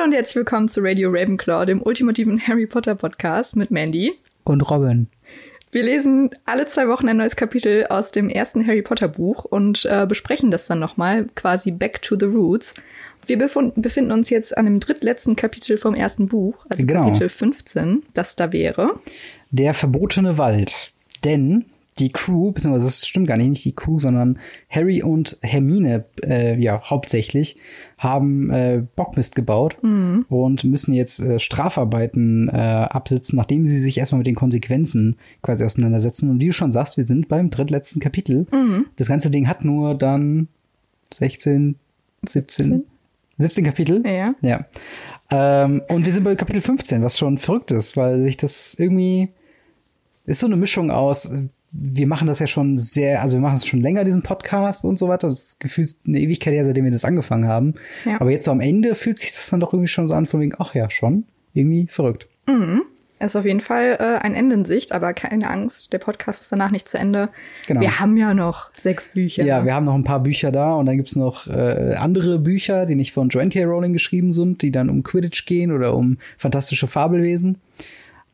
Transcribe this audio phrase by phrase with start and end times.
[0.00, 4.62] Hallo und herzlich willkommen zu Radio Ravenclaw, dem ultimativen Harry Potter Podcast mit Mandy und
[4.62, 5.08] Robin.
[5.72, 9.84] Wir lesen alle zwei Wochen ein neues Kapitel aus dem ersten Harry Potter Buch und
[9.84, 12.72] äh, besprechen das dann nochmal, quasi Back to the Roots.
[13.26, 17.04] Wir befinden uns jetzt an dem drittletzten Kapitel vom ersten Buch, also genau.
[17.04, 18.98] Kapitel 15, das da wäre.
[19.50, 20.92] Der verbotene Wald.
[21.24, 21.66] Denn
[21.98, 26.58] die Crew, beziehungsweise das stimmt gar nicht, nicht die Crew, sondern Harry und Hermine, äh,
[26.58, 27.56] ja, hauptsächlich,
[27.98, 30.24] haben äh, Bockmist gebaut mhm.
[30.28, 35.64] und müssen jetzt äh, Strafarbeiten äh, absitzen, nachdem sie sich erstmal mit den Konsequenzen quasi
[35.64, 36.30] auseinandersetzen.
[36.30, 38.46] Und wie du schon sagst, wir sind beim drittletzten Kapitel.
[38.50, 38.86] Mhm.
[38.96, 40.48] Das ganze Ding hat nur dann
[41.12, 41.76] 16,
[42.26, 42.84] 17,
[43.38, 44.02] 17 Kapitel.
[44.06, 44.28] Ja.
[44.40, 44.66] ja.
[45.30, 49.28] Ähm, und wir sind bei Kapitel 15, was schon verrückt ist, weil sich das irgendwie
[50.26, 51.28] ist so eine Mischung aus
[51.72, 54.98] wir machen das ja schon sehr, also wir machen es schon länger, diesen Podcast und
[54.98, 55.28] so weiter.
[55.28, 57.74] Das ist gefühlt eine Ewigkeit her, seitdem wir das angefangen haben.
[58.04, 58.20] Ja.
[58.20, 60.40] Aber jetzt so am Ende fühlt sich das dann doch irgendwie schon so an, von
[60.40, 61.24] wegen, ach ja, schon.
[61.54, 62.28] Irgendwie verrückt.
[62.46, 62.82] Mhm.
[63.20, 66.52] Ist auf jeden Fall äh, ein Ende in Sicht, aber keine Angst, der Podcast ist
[66.52, 67.28] danach nicht zu Ende.
[67.66, 67.82] Genau.
[67.82, 69.44] Wir haben ja noch sechs Bücher.
[69.44, 72.86] Ja, wir haben noch ein paar Bücher da und dann gibt's noch äh, andere Bücher,
[72.86, 73.64] die nicht von Joanne K.
[73.64, 77.58] Rowling geschrieben sind, die dann um Quidditch gehen oder um fantastische Fabelwesen.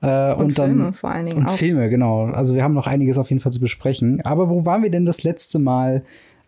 [0.07, 1.39] Äh, und, und dann, Filme vor allen Dingen.
[1.39, 1.57] Und auch.
[1.57, 2.27] Filme, genau.
[2.27, 4.21] Also wir haben noch einiges auf jeden Fall zu besprechen.
[4.23, 6.03] Aber wo waren wir denn das letzte Mal,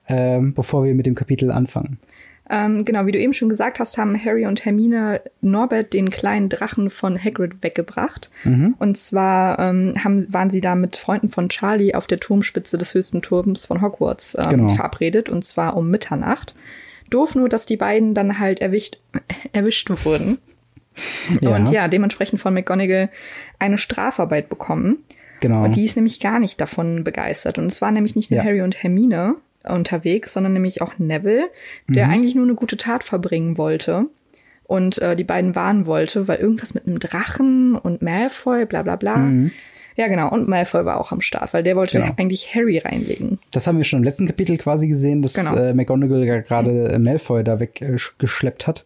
[0.09, 1.99] ähm, bevor wir mit dem Kapitel anfangen?
[2.51, 6.49] Ähm, genau, wie du eben schon gesagt hast, haben Harry und Hermine Norbert den kleinen
[6.49, 8.31] Drachen von Hagrid weggebracht.
[8.45, 8.75] Mhm.
[8.79, 12.95] Und zwar ähm, haben, waren sie da mit Freunden von Charlie auf der Turmspitze des
[12.95, 14.69] höchsten Turms von Hogwarts ähm, genau.
[14.71, 16.55] verabredet, und zwar um Mitternacht.
[17.11, 18.99] Doof nur, dass die beiden dann halt erwischt,
[19.53, 20.39] erwischt wurden.
[21.41, 21.55] Ja.
[21.55, 23.11] Und ja, dementsprechend von McGonagall
[23.59, 24.99] eine Strafarbeit bekommen.
[25.41, 25.65] Genau.
[25.65, 27.59] Und die ist nämlich gar nicht davon begeistert.
[27.59, 28.45] Und es war nämlich nicht nur ja.
[28.45, 31.49] Harry und Hermine unterwegs, sondern nämlich auch Neville,
[31.89, 32.13] der mhm.
[32.13, 34.07] eigentlich nur eine gute Tat verbringen wollte
[34.65, 38.97] und äh, die beiden warnen wollte, weil irgendwas mit einem Drachen und Malfoy, bla bla
[38.97, 39.17] bla.
[39.17, 39.51] Mhm.
[39.97, 40.31] Ja, genau.
[40.31, 42.13] Und Malfoy war auch am Start, weil der wollte genau.
[42.17, 43.41] eigentlich Harry reinlegen.
[43.51, 45.57] Das haben wir schon im letzten Kapitel quasi gesehen, dass genau.
[45.57, 48.85] äh, McGonagall gerade äh, Malfoy da weggeschleppt hat.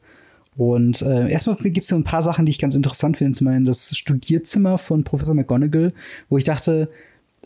[0.56, 3.32] Und äh, erstmal gibt es so ein paar Sachen, die ich ganz interessant finde.
[3.32, 5.92] Zum einen das Studierzimmer von Professor McGonagall,
[6.28, 6.90] wo ich dachte,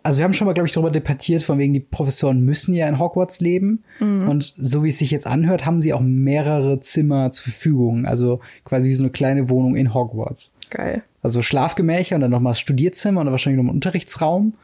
[0.03, 2.89] also wir haben schon mal, glaube ich, darüber debattiert, von wegen die Professoren müssen ja
[2.89, 3.83] in Hogwarts leben.
[3.99, 4.29] Mhm.
[4.29, 8.07] Und so wie es sich jetzt anhört, haben sie auch mehrere Zimmer zur Verfügung.
[8.07, 10.55] Also quasi wie so eine kleine Wohnung in Hogwarts.
[10.71, 11.03] Geil.
[11.23, 14.55] Also Schlafgemächer und dann nochmal Studierzimmer und dann wahrscheinlich noch ein Unterrichtsraum.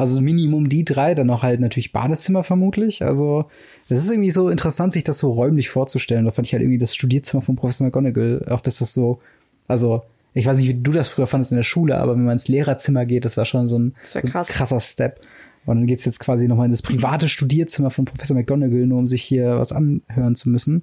[0.00, 3.02] Also Minimum die drei, dann noch halt natürlich Badezimmer vermutlich.
[3.02, 3.46] Also
[3.88, 6.24] das ist irgendwie so interessant, sich das so räumlich vorzustellen.
[6.24, 9.20] Da fand ich halt irgendwie das Studierzimmer von Professor McGonagall, auch dass das so,
[9.68, 10.02] also
[10.32, 12.48] ich weiß nicht, wie du das früher fandest in der Schule, aber wenn man ins
[12.48, 15.20] Lehrerzimmer geht, das war schon so ein, so ein krasser Step.
[15.66, 19.06] Und dann geht's jetzt quasi nochmal in das private Studierzimmer von Professor McGonagall, nur um
[19.06, 20.82] sich hier was anhören zu müssen.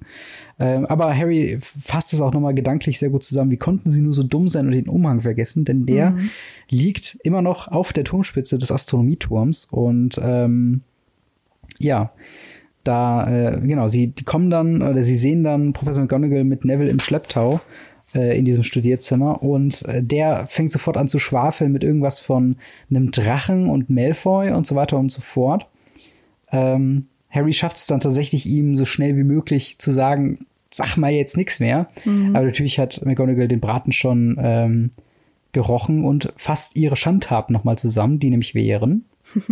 [0.58, 3.50] Ähm, aber Harry fasst es auch nochmal gedanklich sehr gut zusammen.
[3.50, 5.64] Wie konnten sie nur so dumm sein und den Umhang vergessen?
[5.64, 6.30] Denn der mhm.
[6.70, 9.66] liegt immer noch auf der Turmspitze des Astronomieturms.
[9.66, 10.82] Und ähm,
[11.78, 12.12] ja,
[12.84, 16.90] da, äh, genau, sie die kommen dann, oder sie sehen dann Professor McGonagall mit Neville
[16.90, 17.60] im Schlepptau
[18.38, 22.56] in diesem Studierzimmer und äh, der fängt sofort an zu schwafeln mit irgendwas von
[22.90, 25.66] einem Drachen und Malfoy und so weiter und so fort.
[26.50, 31.12] Ähm, Harry schafft es dann tatsächlich, ihm so schnell wie möglich zu sagen, sag mal
[31.12, 31.88] jetzt nichts mehr.
[32.04, 32.34] Mhm.
[32.34, 34.90] Aber natürlich hat McGonagall den Braten schon ähm,
[35.52, 39.04] gerochen und fasst ihre Schandtaten nochmal zusammen, die nämlich wären.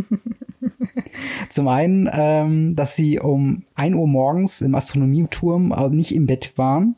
[1.48, 6.96] Zum einen, ähm, dass sie um 1 Uhr morgens im Astronomieturm nicht im Bett waren.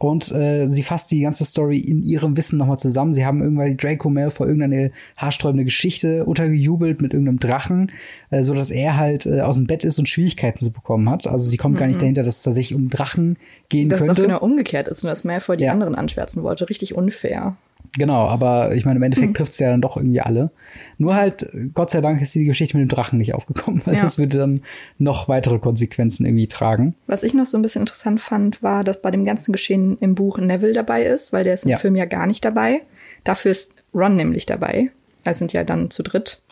[0.00, 3.12] Und äh, sie fasst die ganze Story in ihrem Wissen nochmal zusammen.
[3.12, 7.92] Sie haben irgendwann Draco Malfoy irgendeine haarsträubende Geschichte untergejubelt mit irgendeinem Drachen,
[8.30, 11.26] äh, so dass er halt äh, aus dem Bett ist und Schwierigkeiten zu bekommen hat.
[11.26, 11.80] Also sie kommt mhm.
[11.80, 12.00] gar nicht mhm.
[12.00, 13.36] dahinter, dass es tatsächlich um Drachen
[13.68, 14.14] gehen das könnte.
[14.14, 15.72] Dass es auch genau umgekehrt ist und dass Malfoy die ja.
[15.72, 16.70] anderen anschwärzen wollte.
[16.70, 17.58] Richtig unfair.
[17.98, 19.34] Genau, aber ich meine, im Endeffekt mhm.
[19.34, 20.50] trifft es ja dann doch irgendwie alle.
[20.98, 24.02] Nur halt, Gott sei Dank ist die Geschichte mit dem Drachen nicht aufgekommen, weil ja.
[24.02, 24.62] das würde dann
[24.98, 26.94] noch weitere Konsequenzen irgendwie tragen.
[27.06, 30.14] Was ich noch so ein bisschen interessant fand, war, dass bei dem ganzen Geschehen im
[30.14, 31.76] Buch Neville dabei ist, weil der ist im ja.
[31.78, 32.82] Film ja gar nicht dabei.
[33.24, 34.90] Dafür ist Ron nämlich dabei.
[35.24, 36.42] Also sind ja dann zu dritt.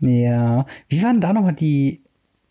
[0.00, 0.66] Ja.
[0.88, 2.00] Wie waren da nochmal die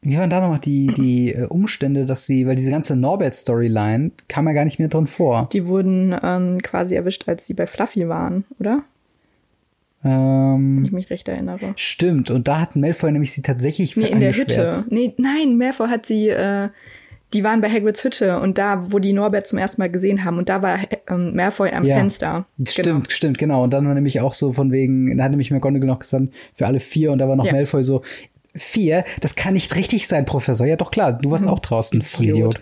[0.01, 4.47] wie waren da nochmal die, die äh, Umstände, dass sie, weil diese ganze Norbert-Storyline kam
[4.47, 5.49] ja gar nicht mehr drin vor.
[5.51, 8.83] Die wurden ähm, quasi erwischt, als sie bei Fluffy waren, oder?
[10.03, 11.73] Ähm, Wenn ich mich recht erinnere.
[11.75, 14.71] Stimmt, und da hat Malfoy nämlich sie tatsächlich Nee, in der Hütte.
[14.89, 16.69] Nee, nein, Malfoy hat sie, äh,
[17.33, 20.37] die waren bei Hagrids Hütte und da, wo die Norbert zum ersten Mal gesehen haben
[20.37, 20.77] und da war
[21.09, 22.45] ähm, Malfoy am ja, Fenster.
[22.65, 23.03] Stimmt, genau.
[23.09, 23.63] stimmt, genau.
[23.63, 26.67] Und dann war nämlich auch so von wegen, da hat nämlich McGonagall noch gesagt, für
[26.67, 27.51] alle vier und da war noch ja.
[27.51, 28.03] Malfoy so,
[28.57, 30.65] vier, das kann nicht richtig sein, Professor.
[30.65, 31.51] Ja, doch klar, du warst mhm.
[31.51, 32.59] auch draußen, Vollidiot.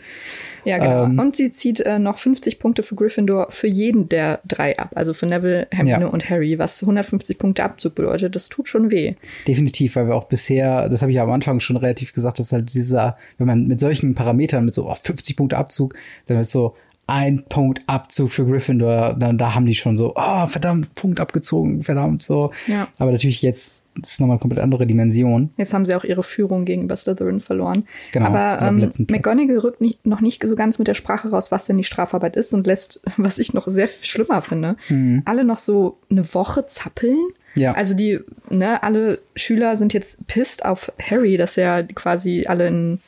[0.65, 1.05] Ja, genau.
[1.05, 4.91] Ähm, und sie zieht äh, noch 50 Punkte für Gryffindor für jeden der drei ab.
[4.95, 6.07] Also für Neville, Hermine ja.
[6.07, 8.35] und Harry, was 150 Punkte Abzug bedeutet.
[8.35, 9.13] Das tut schon weh.
[9.47, 12.51] Definitiv, weil wir auch bisher, das habe ich ja am Anfang schon relativ gesagt, dass
[12.51, 15.93] halt dieser, wenn man mit solchen Parametern, mit so oh, 50 Punkte Abzug,
[16.25, 16.75] dann ist so,
[17.07, 21.83] ein Punkt Abzug für Gryffindor, dann da haben die schon so, oh, verdammt, Punkt abgezogen,
[21.83, 22.51] verdammt, so.
[22.67, 22.87] Ja.
[22.97, 25.51] Aber natürlich jetzt ist es nochmal eine komplett andere Dimension.
[25.57, 27.87] Jetzt haben sie auch ihre Führung gegenüber Slytherin verloren.
[28.11, 28.25] Genau.
[28.25, 31.77] Aber ähm, McGonagall rückt nicht, noch nicht so ganz mit der Sprache raus, was denn
[31.77, 35.21] die Strafarbeit ist und lässt, was ich noch sehr schlimmer finde, mhm.
[35.25, 37.17] alle noch so eine Woche zappeln.
[37.55, 37.73] Ja.
[37.73, 38.19] Also die,
[38.49, 42.99] ne, alle Schüler sind jetzt pisst auf Harry, dass er quasi alle in,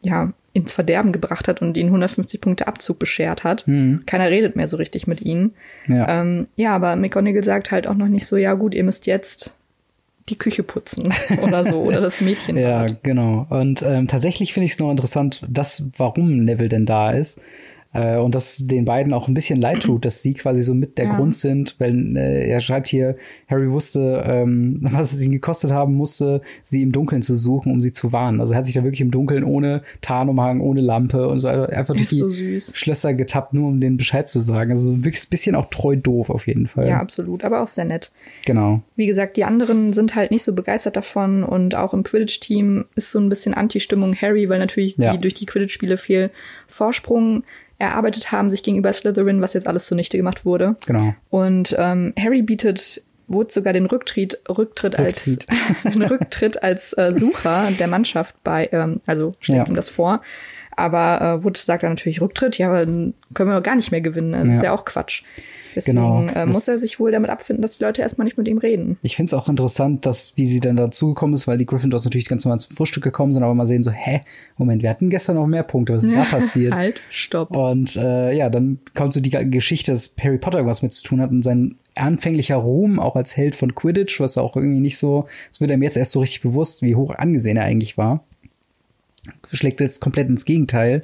[0.00, 3.66] ja, ins Verderben gebracht hat und ihnen 150 Punkte Abzug beschert hat.
[3.66, 4.04] Mhm.
[4.04, 5.54] Keiner redet mehr so richtig mit ihnen.
[5.88, 6.20] Ja.
[6.20, 9.54] Ähm, ja, aber McGonagall sagt halt auch noch nicht so, ja gut, ihr müsst jetzt
[10.28, 11.12] die Küche putzen
[11.42, 12.56] oder so oder das Mädchen.
[12.56, 13.46] ja, genau.
[13.48, 17.40] Und ähm, tatsächlich finde ich es noch interessant, dass warum Neville denn da ist.
[17.92, 20.96] Äh, und dass den beiden auch ein bisschen leid tut, dass sie quasi so mit
[20.96, 21.16] der ja.
[21.16, 23.16] Grund sind, weil äh, er schreibt hier,
[23.48, 27.80] Harry wusste, ähm, was es ihn gekostet haben musste, sie im Dunkeln zu suchen, um
[27.80, 28.40] sie zu warnen.
[28.40, 31.94] Also er hat sich da wirklich im Dunkeln ohne Tarnumhang, ohne Lampe und so einfach
[31.94, 34.70] durch die so Schlösser getappt, nur um den Bescheid zu sagen.
[34.70, 36.88] Also wirklich ein bisschen auch treu doof auf jeden Fall.
[36.88, 38.10] Ja, absolut, aber auch sehr nett.
[38.46, 38.80] Genau.
[38.96, 43.10] Wie gesagt, die anderen sind halt nicht so begeistert davon und auch im Quidditch-Team ist
[43.10, 45.12] so ein bisschen Anti-Stimmung Harry, weil natürlich ja.
[45.12, 46.30] die, durch die Quidditch-Spiele viel
[46.66, 47.44] Vorsprung
[47.82, 50.76] erarbeitet haben, sich gegenüber Slytherin, was jetzt alles zunichte gemacht wurde.
[50.86, 51.14] Genau.
[51.30, 55.38] Und ähm, Harry bietet Wood sogar den Rücktritt, Rücktritt, als
[55.84, 59.66] den Rücktritt als äh, Sucher der Mannschaft bei, ähm, also stellt ja.
[59.66, 60.22] ihm das vor.
[60.76, 64.00] Aber äh, Wood sagt dann natürlich Rücktritt, ja, aber dann können wir gar nicht mehr
[64.00, 64.32] gewinnen.
[64.32, 64.54] Das ja.
[64.54, 65.22] ist ja auch Quatsch.
[65.74, 68.48] Deswegen genau, äh, muss er sich wohl damit abfinden, dass die Leute erstmal nicht mit
[68.48, 68.98] ihm reden.
[69.02, 72.28] Ich finde es auch interessant, dass wie sie dann dazugekommen ist, weil die Gryffindors natürlich
[72.28, 74.20] ganz normal zum Frühstück gekommen sind, aber mal sehen so, hä,
[74.56, 76.74] Moment, wir hatten gestern noch mehr Punkte, was ist da passiert?
[76.74, 77.56] halt, stopp.
[77.56, 81.20] Und äh, ja, dann kommt so die Geschichte, dass Harry Potter irgendwas mit zu tun
[81.20, 85.26] hat und sein anfänglicher Ruhm, auch als Held von Quidditch, was auch irgendwie nicht so,
[85.50, 88.24] es wird einem jetzt erst so richtig bewusst, wie hoch angesehen er eigentlich war.
[89.52, 91.02] Schlägt jetzt komplett ins Gegenteil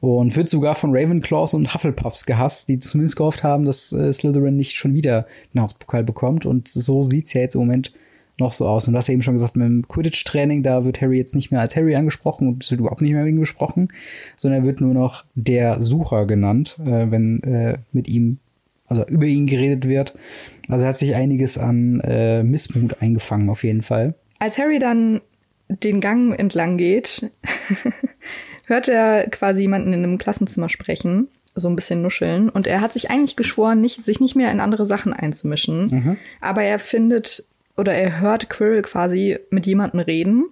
[0.00, 4.56] und wird sogar von Ravenclaws und Hufflepuffs gehasst, die zumindest gehofft haben, dass äh, Slytherin
[4.56, 6.46] nicht schon wieder den Hauspokal bekommt.
[6.46, 7.92] Und so sieht's ja jetzt im Moment
[8.38, 8.86] noch so aus.
[8.86, 11.50] Und du hast ja eben schon gesagt, mit dem Quidditch-Training, da wird Harry jetzt nicht
[11.50, 13.88] mehr als Harry angesprochen und es wird überhaupt nicht mehr mit ihm gesprochen,
[14.36, 18.38] sondern er wird nur noch der Sucher genannt, äh, wenn äh, mit ihm,
[18.86, 20.14] also über ihn geredet wird.
[20.68, 24.14] Also er hat sich einiges an äh, Missmut eingefangen, auf jeden Fall.
[24.38, 25.20] Als Harry dann
[25.68, 27.30] den Gang entlang geht,
[28.66, 32.48] hört er quasi jemanden in einem Klassenzimmer sprechen, so ein bisschen nuscheln.
[32.48, 35.88] Und er hat sich eigentlich geschworen, nicht, sich nicht mehr in andere Sachen einzumischen.
[35.88, 36.16] Mhm.
[36.40, 37.44] Aber er findet
[37.76, 40.46] oder er hört Quirrell quasi mit jemandem reden.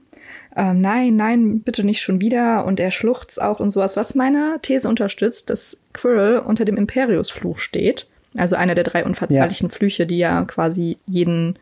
[0.54, 2.64] Ähm, nein, nein, bitte nicht schon wieder.
[2.64, 7.58] Und er schluchzt auch und sowas, was meine These unterstützt, dass Quirrell unter dem Imperius-Fluch
[7.58, 8.06] steht.
[8.36, 9.74] Also einer der drei unverzeihlichen ja.
[9.74, 11.58] Flüche, die ja quasi jeden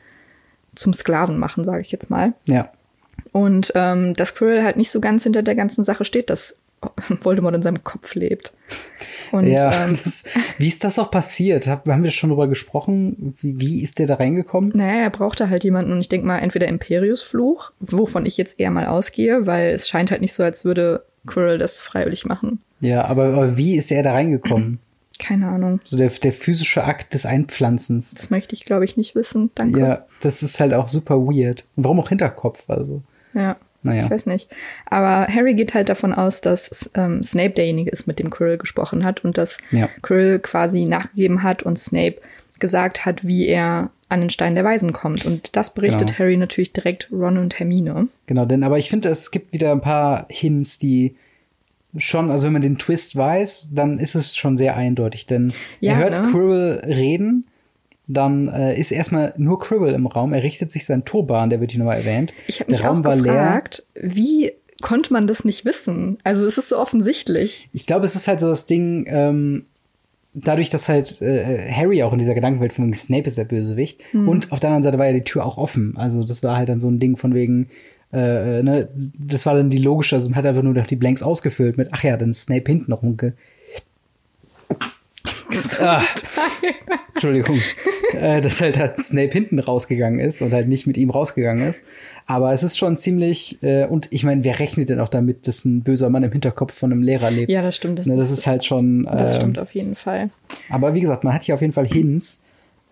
[0.74, 2.34] zum Sklaven machen, sage ich jetzt mal.
[2.46, 2.70] Ja.
[3.34, 6.62] Und ähm, dass Quirrell halt nicht so ganz hinter der ganzen Sache steht, dass
[7.22, 8.52] Voldemort in seinem Kopf lebt.
[9.32, 10.25] Und, ja, ähm, das,
[10.56, 11.66] wie ist das auch passiert?
[11.66, 13.35] Hab, haben wir schon drüber gesprochen?
[13.40, 14.70] Wie, wie ist der da reingekommen?
[14.73, 18.70] Naja, er brauchte halt jemanden und ich denke mal entweder Imperius-Fluch, wovon ich jetzt eher
[18.70, 22.61] mal ausgehe, weil es scheint halt nicht so, als würde Quirrell das freiwillig machen.
[22.78, 24.78] Ja, aber, aber wie ist er da reingekommen?
[25.18, 25.80] Keine Ahnung.
[25.82, 28.14] So der, der physische Akt des Einpflanzens.
[28.14, 29.50] Das möchte ich, glaube ich, nicht wissen.
[29.56, 29.80] Danke.
[29.80, 31.64] Ja, das ist halt auch super weird.
[31.75, 32.62] Und warum auch Hinterkopf?
[32.68, 33.02] Also.
[33.35, 33.57] Ja.
[33.83, 34.05] Naja.
[34.05, 34.49] Ich weiß nicht.
[34.87, 39.05] Aber Harry geht halt davon aus, dass ähm, Snape derjenige ist, mit dem Quirrell gesprochen
[39.05, 39.88] hat und dass ja.
[40.00, 42.17] Quirrell quasi nachgegeben hat und Snape
[42.59, 45.26] gesagt hat, wie er an den Stein der Weisen kommt.
[45.26, 46.19] Und das berichtet genau.
[46.19, 48.09] Harry natürlich direkt Ron und Hermine.
[48.26, 51.17] Genau, denn aber ich finde, es gibt wieder ein paar Hints, die
[51.99, 55.93] schon, also wenn man den Twist weiß, dann ist es schon sehr eindeutig, denn ja,
[55.93, 56.29] er hört ne?
[56.31, 57.45] Quirrell reden
[58.06, 60.32] dann äh, ist erstmal nur Cribble im Raum.
[60.32, 62.32] Er richtet sich seinen Turban, der wird hier nochmal erwähnt.
[62.46, 66.18] Ich habe mich der Raum auch gefragt, wie konnte man das nicht wissen?
[66.25, 67.68] Also es ist so offensichtlich.
[67.73, 69.64] Ich glaube, es ist halt so das Ding, ähm,
[70.34, 74.28] dadurch, dass halt äh, Harry auch in dieser Gedankenwelt von Snape ist der Bösewicht hm.
[74.28, 75.94] und auf der anderen Seite war ja die Tür auch offen.
[75.96, 77.68] Also das war halt dann so ein Ding von wegen,
[78.12, 81.23] äh, ne, das war dann die logische, also man hat einfach nur noch die Blanks
[81.23, 83.34] ausgefüllt mit, ach ja, dann ist Snape hinten noch rumge
[85.81, 86.02] ah,
[87.12, 87.59] Entschuldigung.
[88.12, 91.85] äh, dass halt, halt Snape hinten rausgegangen ist und halt nicht mit ihm rausgegangen ist.
[92.26, 95.64] Aber es ist schon ziemlich, äh, und ich meine, wer rechnet denn auch damit, dass
[95.64, 97.50] ein böser Mann im Hinterkopf von einem Lehrer lebt?
[97.50, 97.99] Ja, das stimmt.
[97.99, 99.07] Das, ne, das ist, ist, halt schon.
[99.07, 100.31] Äh, das stimmt auf jeden Fall.
[100.71, 102.43] Aber wie gesagt, man hat hier auf jeden Fall Hints,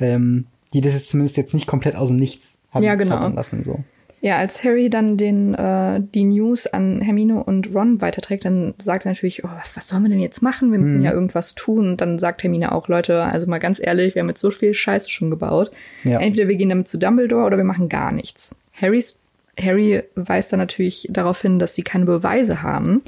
[0.01, 3.29] ähm, die das jetzt zumindest jetzt nicht komplett aus dem Nichts haben ja, genau.
[3.29, 3.65] lassen.
[3.65, 3.81] So.
[4.25, 9.05] Ja, als Harry dann den, äh, die News an Hermine und Ron weiterträgt, dann sagt
[9.05, 10.71] er natürlich, oh, was, was sollen wir denn jetzt machen?
[10.71, 11.05] Wir müssen Mhm.
[11.05, 11.89] ja irgendwas tun.
[11.89, 14.75] Und dann sagt Hermine auch, Leute, also mal ganz ehrlich, wir haben jetzt so viel
[14.75, 15.73] Scheiße schon gebaut.
[16.05, 16.21] Ja.
[16.21, 18.55] Entweder wir gehen damit zu Dumbledore oder wir machen gar nichts.
[18.81, 19.19] Harrys,
[19.61, 23.03] Harry weist dann natürlich darauf hin, dass sie keine Beweise haben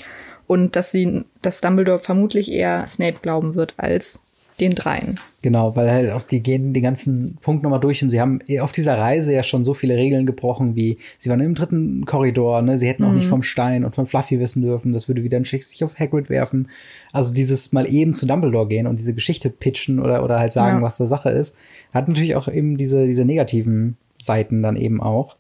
[0.49, 4.21] und dass sie, dass Dumbledore vermutlich eher Snape glauben wird als
[4.61, 5.19] den dreien.
[5.43, 8.73] Genau, weil halt auch die gehen den ganzen Punkt nochmal durch und sie haben auf
[8.73, 12.79] dieser Reise ja schon so viele Regeln gebrochen, wie sie waren im dritten Korridor, ne?
[12.79, 15.45] Sie hätten auch nicht vom Stein und von Fluffy wissen dürfen, das würde wieder ein
[15.45, 16.69] Schick sich auf Hagrid werfen.
[17.13, 20.79] Also dieses mal eben zu Dumbledore gehen und diese Geschichte pitchen oder, oder halt sagen,
[20.79, 20.83] Ja.
[20.83, 21.57] was der Sache ist,
[21.93, 25.37] hat natürlich auch eben diese, diese negativen Seiten dann eben auch.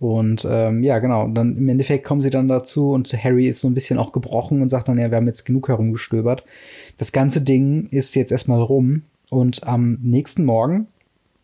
[0.00, 1.28] Und ähm, ja, genau.
[1.28, 4.60] Dann im Endeffekt kommen sie dann dazu und Harry ist so ein bisschen auch gebrochen
[4.60, 6.44] und sagt dann, ja, wir haben jetzt genug herumgestöbert.
[6.98, 10.88] Das ganze Ding ist jetzt erstmal rum und am nächsten Morgen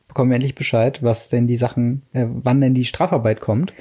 [0.08, 3.72] bekommen wir endlich Bescheid, was denn die Sachen, äh, wann denn die Strafarbeit kommt.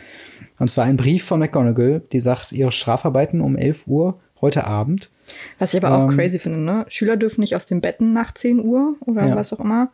[0.60, 5.10] Und zwar ein Brief von McGonagall, die sagt, ihre Strafarbeiten um 11 Uhr heute Abend.
[5.58, 6.86] Was ich aber auch Ähm, crazy finde, ne?
[6.88, 9.36] Schüler dürfen nicht aus den Betten nach 10 Uhr oder Ja.
[9.36, 9.90] was auch immer.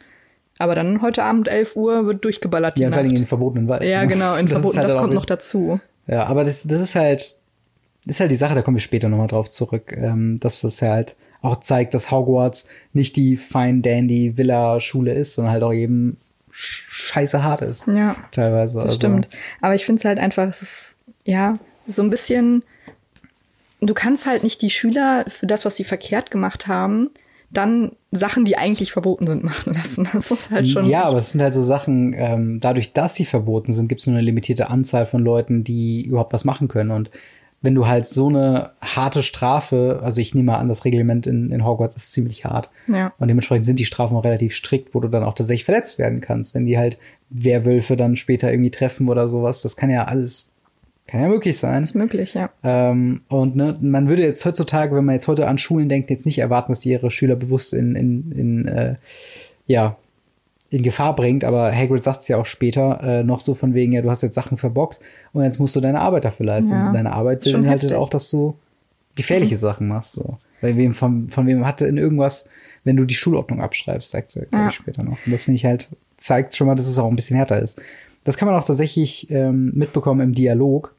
[0.57, 3.83] Aber dann heute Abend 11 Uhr wird durchgeballert die Ja, vor allem in verbotenen Wald.
[3.83, 5.79] Ja, genau, in Das ist Verboten, halt das kommt noch dazu.
[6.07, 7.37] Ja, aber das, das ist halt,
[8.05, 11.15] ist halt die Sache, da kommen wir später nochmal drauf zurück, ähm, dass das halt
[11.41, 16.17] auch zeigt, dass Hogwarts nicht die Fine Dandy Villa Schule ist, sondern halt auch eben
[16.53, 17.87] sch- scheiße hart ist.
[17.87, 18.75] Ja, Teilweise.
[18.75, 19.27] das also, stimmt.
[19.61, 20.95] Aber ich finde es halt einfach, es ist,
[21.25, 22.63] ja, so ein bisschen,
[23.81, 27.09] du kannst halt nicht die Schüler für das, was sie verkehrt gemacht haben,
[27.51, 30.07] dann Sachen, die eigentlich verboten sind, machen lassen.
[30.11, 30.85] Das ist halt schon.
[30.87, 34.07] Ja, aber es sind halt so Sachen, ähm, dadurch, dass sie verboten sind, gibt es
[34.07, 36.91] nur eine limitierte Anzahl von Leuten, die überhaupt was machen können.
[36.91, 37.09] Und
[37.65, 41.51] wenn du halt so eine harte Strafe, also ich nehme mal an, das Reglement in,
[41.51, 42.69] in Hogwarts ist ziemlich hart.
[42.87, 43.13] Ja.
[43.17, 46.21] Und dementsprechend sind die Strafen auch relativ strikt, wo du dann auch tatsächlich verletzt werden
[46.21, 46.97] kannst, wenn die halt
[47.29, 49.61] Werwölfe dann später irgendwie treffen oder sowas.
[49.63, 50.53] Das kann ja alles,
[51.07, 51.83] kann ja möglich sein.
[51.83, 52.49] ist möglich, ja.
[52.63, 56.25] Ähm, und ne, man würde jetzt heutzutage, wenn man jetzt heute an Schulen denkt, jetzt
[56.25, 58.95] nicht erwarten, dass die ihre Schüler bewusst in, in, in äh,
[59.67, 59.97] ja,
[60.71, 63.91] in Gefahr bringt, aber Hagrid sagt es ja auch später äh, noch so von wegen,
[63.91, 64.99] ja, du hast jetzt Sachen verbockt
[65.31, 66.71] und jetzt musst du deine Arbeit dafür leisten.
[66.71, 68.55] Ja, und deine Arbeit beinhaltet auch, dass du
[69.15, 70.13] gefährliche Sachen machst.
[70.13, 70.37] So.
[70.61, 72.49] Weil wem, von, von wem hatte in irgendwas,
[72.83, 74.71] wenn du die Schulordnung abschreibst, sagt er, Ja.
[74.71, 75.17] später noch.
[75.25, 77.79] Und das finde ich halt, zeigt schon mal, dass es auch ein bisschen härter ist.
[78.23, 80.94] Das kann man auch tatsächlich ähm, mitbekommen im Dialog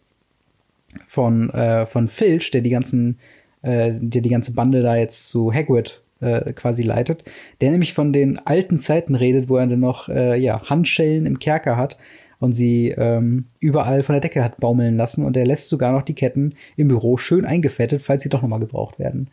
[1.06, 3.18] von, äh, von Filch, der die ganzen,
[3.62, 7.24] äh, der die ganze Bande da jetzt zu Hagrid äh, quasi leitet,
[7.60, 11.38] der nämlich von den alten Zeiten redet, wo er dann noch äh, ja, Handschellen im
[11.38, 11.96] Kerker hat
[12.38, 16.02] und sie ähm, überall von der Decke hat baumeln lassen und er lässt sogar noch
[16.02, 19.28] die Ketten im Büro schön eingefettet, falls sie doch nochmal gebraucht werden.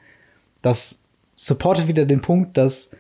[0.61, 1.03] Das
[1.35, 2.91] supportet wieder den Punkt, dass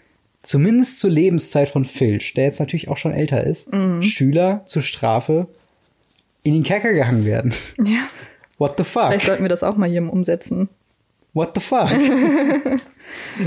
[0.41, 5.47] zumindest zur Lebenszeit von Filch, der jetzt natürlich auch schon älter ist, Schüler zur Strafe
[6.43, 7.53] in den Kerker gehangen werden.
[7.77, 8.07] Ja.
[8.63, 9.07] What the fuck?
[9.07, 10.69] Vielleicht sollten wir das auch mal hier umsetzen.
[11.33, 11.89] What the fuck?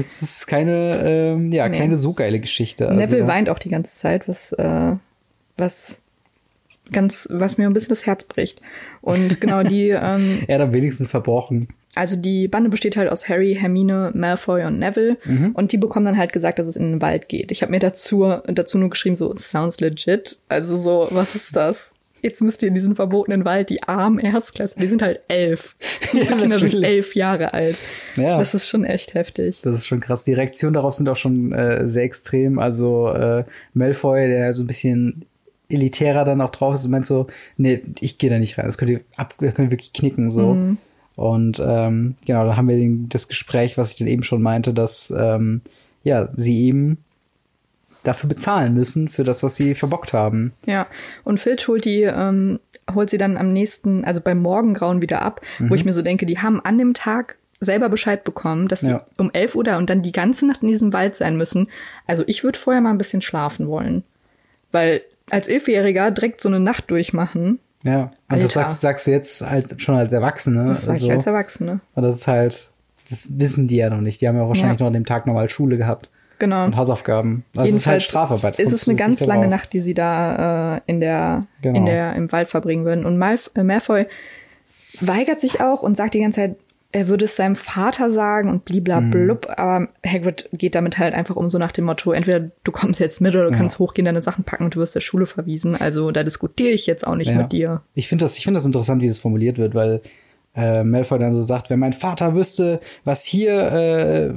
[0.04, 1.78] Es ist keine, ähm, ja, Nee.
[1.78, 2.86] keine so geile Geschichte.
[2.88, 4.92] Also, Neville weint auch die ganze Zeit, was, äh,
[5.56, 6.02] was
[6.92, 8.60] ganz, was mir ein bisschen das Herz bricht.
[9.00, 11.68] Und genau die, ähm, Er hat am wenigsten verbrochen.
[11.94, 15.16] also die Bande besteht halt aus Harry, Hermine, Malfoy und Neville.
[15.24, 15.52] Mhm.
[15.54, 17.50] Und die bekommen dann halt gesagt, dass es in den Wald geht.
[17.50, 20.38] Ich habe mir dazu, dazu nur geschrieben, so, sounds legit.
[20.48, 21.92] Also so, was ist das?
[22.26, 25.76] Jetzt müsst ihr in diesen verbotenen Wald, die armen Erstklässler, die sind halt elf.
[26.12, 27.76] Diese Ja, Kinder sind elf Jahre alt.
[28.16, 28.36] Ja.
[28.36, 29.60] Das ist schon echt heftig.
[29.62, 30.24] Das ist schon krass.
[30.24, 32.58] Die Reaktionen darauf sind auch schon äh, sehr extrem.
[32.58, 35.24] Also äh, Malfoy, der so ein bisschen
[35.68, 37.28] elitärer dann auch drauf ist und meint so,
[37.58, 38.66] nee, ich gehe da nicht rein.
[38.66, 40.54] Das könnt ihr ab, das könnt ihr wirklich knicken so.
[40.54, 40.78] Mhm.
[41.14, 44.74] Und ähm, genau, dann haben wir den, das Gespräch, was ich dann eben schon meinte,
[44.74, 45.60] dass ähm,
[46.02, 46.98] ja sie eben
[48.06, 50.52] dafür bezahlen müssen für das, was sie verbockt haben.
[50.66, 50.86] Ja,
[51.24, 52.60] und Filch holt die, ähm,
[52.94, 56.26] holt sie dann am nächsten, also beim Morgengrauen wieder ab, wo ich mir so denke,
[56.26, 59.06] die haben an dem Tag selber Bescheid bekommen, dass die Ja.
[59.16, 61.68] um 11 Uhr da und dann die ganze Nacht in diesem Wald sein müssen.
[62.06, 64.04] Also ich würde vorher mal ein bisschen schlafen wollen.
[64.72, 68.68] Weil als Elfjähriger direkt so eine Nacht durchmachen, Ja, und das Alter.
[68.70, 70.66] sagst, sagst du jetzt halt schon als Erwachsene.
[70.68, 71.10] das sage ich so.
[71.10, 71.80] als Erwachsene.
[71.94, 72.70] Und das ist halt,
[73.08, 74.20] das wissen die ja noch nicht.
[74.20, 74.84] Die haben ja wahrscheinlich Ja.
[74.84, 76.64] noch an dem Tag normal Schule gehabt Genau.
[76.66, 77.44] und Hausaufgaben.
[77.54, 78.58] Das ist halt Strafarbeit.
[78.58, 79.50] Ist es eine ganz lange drauf.
[79.50, 81.78] Nacht, die sie da äh, in der, Genau.
[81.78, 83.04] in der, im Wald verbringen würden.
[83.06, 84.06] Und Malf äh, Malfoy
[85.00, 86.56] weigert sich auch und sagt die ganze Zeit,
[86.92, 88.60] er würde es seinem Vater sagen und Mhm.
[88.60, 93.00] bliblablub, aber Hagrid geht damit halt einfach um so nach dem Motto, entweder du kommst
[93.00, 95.76] jetzt mit oder du kannst hochgehen, deine Sachen packen und du wirst der Schule verwiesen.
[95.76, 97.36] Also da diskutiere ich jetzt auch nicht Ja.
[97.36, 97.82] mit dir.
[97.94, 100.00] Ich finde das, ich finde das interessant, wie das formuliert wird, weil
[100.56, 104.32] äh, Malfoy dann so sagt, wenn mein Vater wüsste, was hier, äh, äh,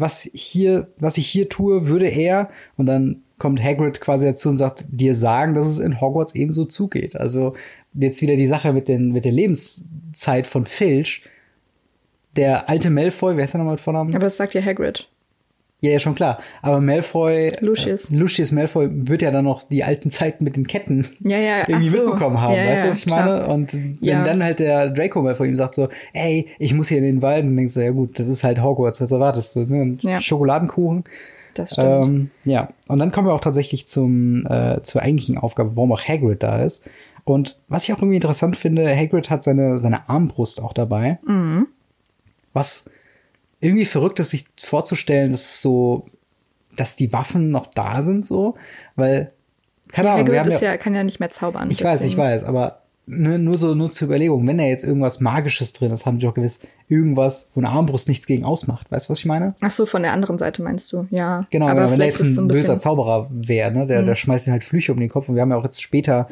[0.00, 4.56] was hier, was ich hier tue, würde er und dann kommt Hagrid quasi dazu und
[4.56, 7.16] sagt, dir sagen, dass es in Hogwarts ebenso zugeht.
[7.16, 7.54] Also
[7.94, 11.22] jetzt wieder die Sache mit, den, mit der Lebenszeit von Filch.
[12.34, 14.14] Der alte Malfoy, wer ist der nochmal Vornamen?
[14.14, 15.08] Aber das sagt ja Hagrid.
[15.86, 16.38] Ja, ja, schon klar.
[16.62, 18.10] Aber Malfoy, Lucius.
[18.10, 21.68] Äh, Lucius Malfoy wird ja dann noch die alten Zeiten mit den Ketten ja, ja,
[21.68, 21.98] irgendwie so.
[21.98, 22.54] mitbekommen haben.
[22.54, 23.26] Ja, weißt du, was ich klar.
[23.26, 23.46] meine?
[23.48, 27.04] Und wenn dann halt der Draco Malfoy ihm sagt so, ey, ich muss hier in
[27.04, 29.60] den Wald, und denkst du, ja gut, das ist halt Hogwarts, was erwartest du?
[29.60, 29.98] Ne?
[30.20, 31.04] Schokoladenkuchen.
[31.54, 32.06] Das stimmt.
[32.06, 36.02] Ähm, ja, und dann kommen wir auch tatsächlich zum, äh, zur eigentlichen Aufgabe, warum auch
[36.02, 36.88] Hagrid da ist.
[37.24, 41.18] Und was ich auch irgendwie interessant finde, Hagrid hat seine, seine Armbrust auch dabei.
[41.26, 41.66] Mhm.
[42.52, 42.90] Was
[43.60, 46.06] irgendwie verrückt ist, sich vorzustellen, dass so,
[46.76, 48.54] dass die Waffen noch da sind, so,
[48.96, 49.32] weil,
[49.88, 51.70] keine Ahnung, wir Hagrid haben ist ja, kann ja nicht mehr zaubern.
[51.70, 54.82] ich weiß, ich deswegen- weiß, aber ne, nur so, nur zur Überlegung, wenn da jetzt
[54.84, 58.90] irgendwas Magisches drin ist, haben die doch gewiss irgendwas, wo eine Armbrust nichts gegen ausmacht.
[58.90, 59.54] Weißt du, was ich meine?
[59.60, 61.42] Ach so, von der anderen Seite meinst du, ja.
[61.50, 61.84] Genau, aber genau.
[61.86, 62.78] wenn er vielleicht jetzt ein, so ein böser Mhm.
[62.80, 65.28] Zauberer wäre, ne, der, der schmeißt ihm halt Flüche um den Kopf.
[65.28, 66.28] Und wir haben ja auch jetzt später,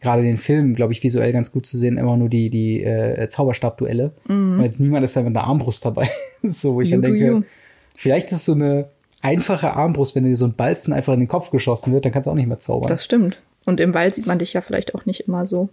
[0.00, 3.28] gerade den Film, glaube ich, visuell ganz gut zu sehen, immer nur die, die äh,
[3.28, 4.12] Zauberstabduelle.
[4.28, 6.08] Und jetzt niemand ist da mit einer Armbrust dabei.
[6.42, 7.02] so, wo ich dann Mhm.
[7.02, 7.42] Denke, you.
[7.96, 8.86] vielleicht ist es so eine
[9.22, 12.26] einfache Armbrust, wenn dir so ein Balzen einfach in den Kopf geschossen wird, dann kannst
[12.26, 12.88] du auch nicht mehr zaubern.
[12.88, 13.36] das stimmt.
[13.64, 15.68] Und im Wald sieht man dich ja vielleicht auch nicht immer so.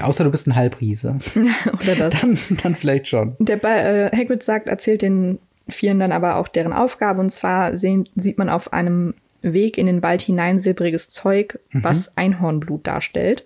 [0.00, 1.18] Außer du bist ein Halbriese.
[1.82, 2.20] Oder das.
[2.20, 3.36] dann, dann vielleicht schon.
[3.38, 5.38] Der ba äh, Hagrid sagt, erzählt den
[5.68, 7.20] Vieren dann aber auch deren Aufgabe.
[7.20, 11.84] Und zwar sehen, sieht man auf einem Weg in den Wald hinein silbriges Zeug, Mhm.
[11.84, 13.44] was Einhornblut darstellt.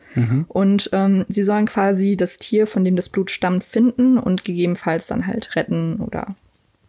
[0.49, 5.07] Und ähm, sie sollen quasi das Tier, von dem das Blut stammt, finden und gegebenenfalls
[5.07, 6.35] dann halt retten oder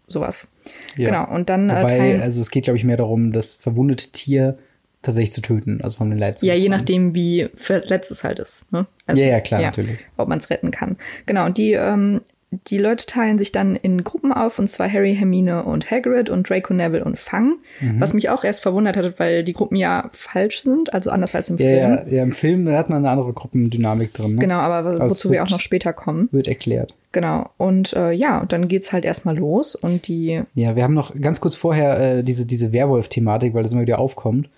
[0.07, 0.49] sowas.
[0.95, 1.09] Ja.
[1.09, 1.35] Genau.
[1.35, 2.21] Und dann äh, Wobei, teilen.
[2.21, 4.57] also es geht, glaube ich, mehr darum, das verwundete Tier
[5.01, 8.39] tatsächlich zu töten, also von den Leid zu Ja, je nachdem, wie verletzt es halt
[8.39, 8.71] ist.
[8.71, 8.87] Ne?
[9.05, 9.99] Also, Ja, ja, klar, natürlich.
[10.17, 10.97] Ob man es retten kann.
[11.25, 12.21] Genau, und die, ähm,
[12.69, 16.49] die Leute teilen sich dann in Gruppen auf, und zwar Harry, Hermine und Hagrid und
[16.49, 17.55] Draco, Neville und Fang.
[17.81, 17.99] Mhm.
[17.99, 21.49] Was mich auch erst verwundert hat, weil die Gruppen ja falsch sind, also anders als
[21.49, 21.79] im Ja, Film.
[22.09, 24.35] ja, ja, im Film hat man eine andere Gruppendynamik drin.
[24.35, 24.39] Ne?
[24.39, 26.29] Genau, aber Also wozu wir wird- auch noch später kommen.
[26.31, 26.93] Wird erklärt.
[27.11, 27.49] Genau.
[27.57, 31.41] Und äh, ja, dann geht's halt erstmal los und die Ja, wir haben noch ganz
[31.41, 34.49] kurz vorher äh, diese, diese Werwolf-Thematik, weil das immer wieder aufkommt.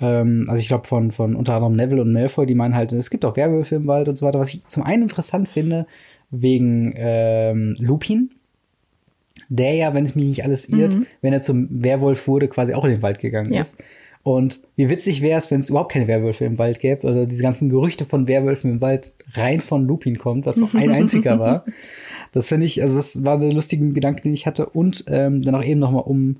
[0.00, 3.10] Ähm, also ich glaube von, von unter anderem Neville und Malfoy, die meinen halt, es
[3.10, 4.38] gibt auch Werwölfe im Wald und so weiter.
[4.38, 5.86] Was ich zum einen interessant finde,
[6.30, 8.30] wegen ähm, Lupin,
[9.48, 12.84] der ja, wenn es mich nicht alles irrt, wenn er zum Werwolf wurde, quasi auch
[12.84, 13.60] in den Wald gegangen Ja.
[13.62, 13.82] ist.
[14.24, 17.42] Und wie witzig wäre es, wenn es überhaupt keine Werwölfe im Wald gäbe oder diese
[17.42, 21.64] ganzen Gerüchte von Werwölfen im Wald rein von Lupin kommt, was auch ein einziger war.
[22.32, 24.66] Das finde ich, also das war der lustige Gedanke, den ich hatte.
[24.66, 26.36] Und ähm, dann auch eben nochmal, um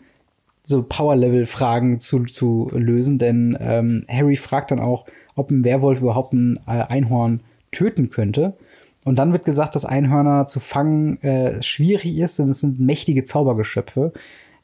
[0.63, 6.35] so Power-Level-Fragen zu, zu lösen, denn ähm, Harry fragt dann auch, ob ein Werwolf überhaupt
[6.35, 7.41] ein äh, Einhorn
[7.73, 8.53] töten könnte.
[9.09, 13.25] Und dann wird gesagt, dass Einhörner zu fangen äh, schwierig ist, denn es sind mächtige
[13.25, 14.13] Zaubergeschöpfe.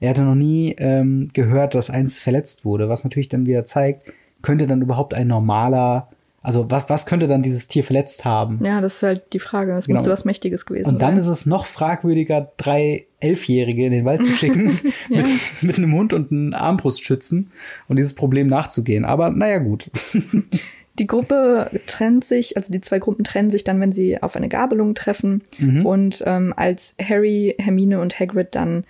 [0.01, 4.13] Er hatte noch nie ähm, gehört, dass eins verletzt wurde, was natürlich dann wieder zeigt,
[4.43, 6.09] könnte dann überhaupt ein normaler,
[6.43, 8.61] also was, was könnte dann dieses Tier verletzt haben?
[8.63, 9.73] Ja, das ist halt die Frage.
[9.73, 9.99] Es Genau.
[10.01, 11.17] musste was Mächtiges gewesen Und dann sein.
[11.21, 14.79] ist es noch fragwürdiger, drei Elfjährige in den Wald zu schicken
[15.09, 15.27] mit,
[15.63, 17.51] mit einem Hund und einem Armbrustschützen
[17.89, 19.07] und dieses Problem nachzugehen.
[19.07, 19.91] Aber naja, gut.
[20.99, 24.49] Die Gruppe trennt sich, also die zwei Gruppen trennen sich dann, wenn sie auf eine
[24.49, 25.43] Gabelung treffen.
[25.59, 25.85] Mhm.
[25.85, 28.85] Und ähm, als Harry, Hermine und Hagrid dann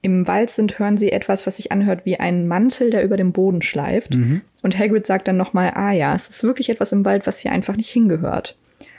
[0.00, 3.32] im Wald sind, hören sie etwas, was sich anhört wie ein Mantel, der über dem
[3.32, 4.14] Boden schleift.
[4.14, 4.40] Mhm.
[4.62, 7.52] Und Hagrid sagt dann nochmal, ah ja, es ist wirklich etwas im Wald, was hier
[7.52, 8.56] einfach nicht hingehört.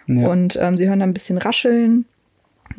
[0.08, 0.28] Ja.
[0.28, 2.06] Und ähm, sie hören dann ein bisschen rascheln.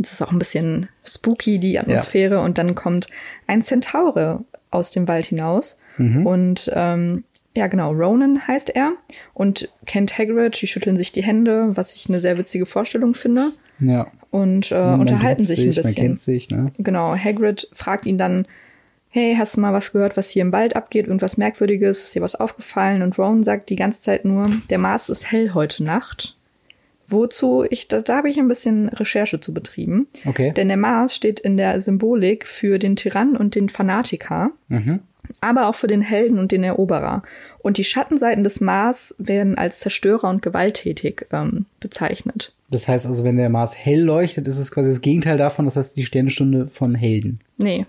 [0.01, 2.41] Es ist auch ein bisschen spooky, die Atmosphäre.
[2.41, 3.09] Und dann kommt
[3.47, 5.79] ein Zentaure aus dem Wald hinaus.
[5.97, 6.27] Mhm.
[6.27, 7.25] Und ähm,
[7.59, 8.93] ja, genau, Ronan heißt er
[9.35, 10.61] und kennt Hagrid.
[10.63, 13.51] Die schütteln sich die Hände, was ich eine sehr witzige Vorstellung finde.
[13.81, 14.07] Ja.
[14.31, 15.95] Und äh, Man unterhalten sich ein Man bisschen.
[15.95, 16.73] kennt sich, ne?
[16.79, 18.47] Genau, Hagrid fragt ihn dann,
[19.11, 21.07] hey, hast du mal was gehört, was hier im Wald abgeht?
[21.07, 22.03] Irgendwas Merkwürdiges?
[22.03, 23.03] Ist dir was aufgefallen?
[23.03, 26.37] Und Ron sagt die ganze Zeit nur, der Mars ist hell heute Nacht.
[27.11, 30.09] Wozu ich, da, da habe ich ein bisschen Recherche zu betrieben.
[30.27, 30.53] Okay.
[30.55, 35.01] Denn der Mars steht in der Symbolik für den Tyrann und den Fanatiker, Mhm.
[35.41, 37.23] aber auch für den Helden und den Eroberer.
[37.61, 42.53] Und die Schattenseiten des Mars werden als Zerstörer und gewalttätig ähm, bezeichnet.
[42.71, 45.65] Das heißt also, wenn der Mars hell leuchtet, ist es quasi das Gegenteil davon.
[45.65, 47.41] Das heißt, die Sternenstunde von Helden.
[47.57, 47.87] Nee.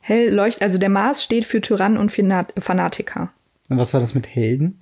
[0.00, 3.30] Hell leuchtet, also der Mars steht für Tyrann und Fanat- Fanatiker.
[3.68, 4.80] Und was war das mit Helden?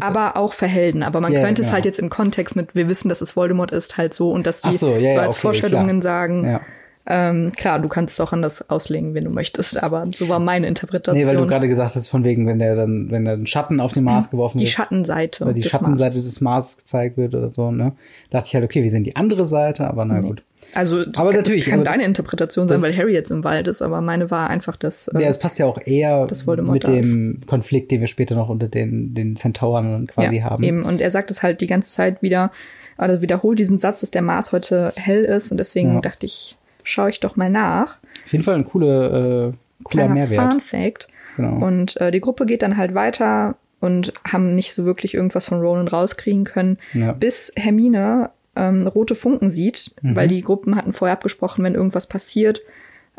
[0.00, 1.02] Aber auch für Helden.
[1.02, 1.74] Aber man Ja, könnte es genau.
[1.76, 4.60] halt jetzt im Kontext mit, wir wissen, dass es Voldemort ist, halt so und dass
[4.62, 6.02] die so, ja, ja, als okay, Vorstellungen klar.
[6.02, 6.60] sagen, Ja.
[7.08, 10.66] Ähm, klar, du kannst es auch anders auslegen, wenn du möchtest, aber so war meine
[10.66, 11.16] Interpretation.
[11.16, 13.78] Nee, weil du gerade gesagt hast, von wegen, wenn der dann, wenn der ein Schatten
[13.80, 14.72] auf den Mars geworfen die wird.
[14.72, 15.44] Schattenseite.
[15.44, 16.24] Oder die des Schattenseite Marses.
[16.24, 17.92] des Mars gezeigt wird oder so, ne?
[18.30, 20.42] dachte ich halt, okay, wir sehen die andere Seite, aber na gut.
[20.74, 23.82] Also Aber das natürlich, kann aber deine Interpretation sein, weil Harry jetzt im Wald ist,
[23.82, 25.06] aber meine war einfach das.
[25.08, 26.26] äh, Ja, es passt ja auch eher
[26.62, 30.64] mit dem Konflikt, den wir später noch unter den, den Centauren quasi ja, haben.
[30.64, 30.84] Eben.
[30.84, 32.50] Und er sagt es halt die ganze Zeit wieder,
[32.98, 36.00] oder wiederholt diesen Satz, dass der Mars heute hell ist und deswegen Ja.
[36.00, 37.98] dachte ich, schaue ich doch mal nach.
[38.24, 39.04] Auf jeden Fall ein cooler,
[39.48, 39.52] äh,
[39.84, 40.50] cooler Kleiner Mehrwert.
[40.52, 41.08] Fun Fact.
[41.36, 41.64] Genau.
[41.66, 45.60] Und äh, die Gruppe geht dann halt weiter und haben nicht so wirklich irgendwas von
[45.60, 47.12] Ronan rauskriegen können, Ja.
[47.12, 50.16] bis Hermine ähm, rote Funken sieht, Mhm.
[50.16, 52.62] weil die Gruppen hatten vorher abgesprochen, wenn irgendwas passiert,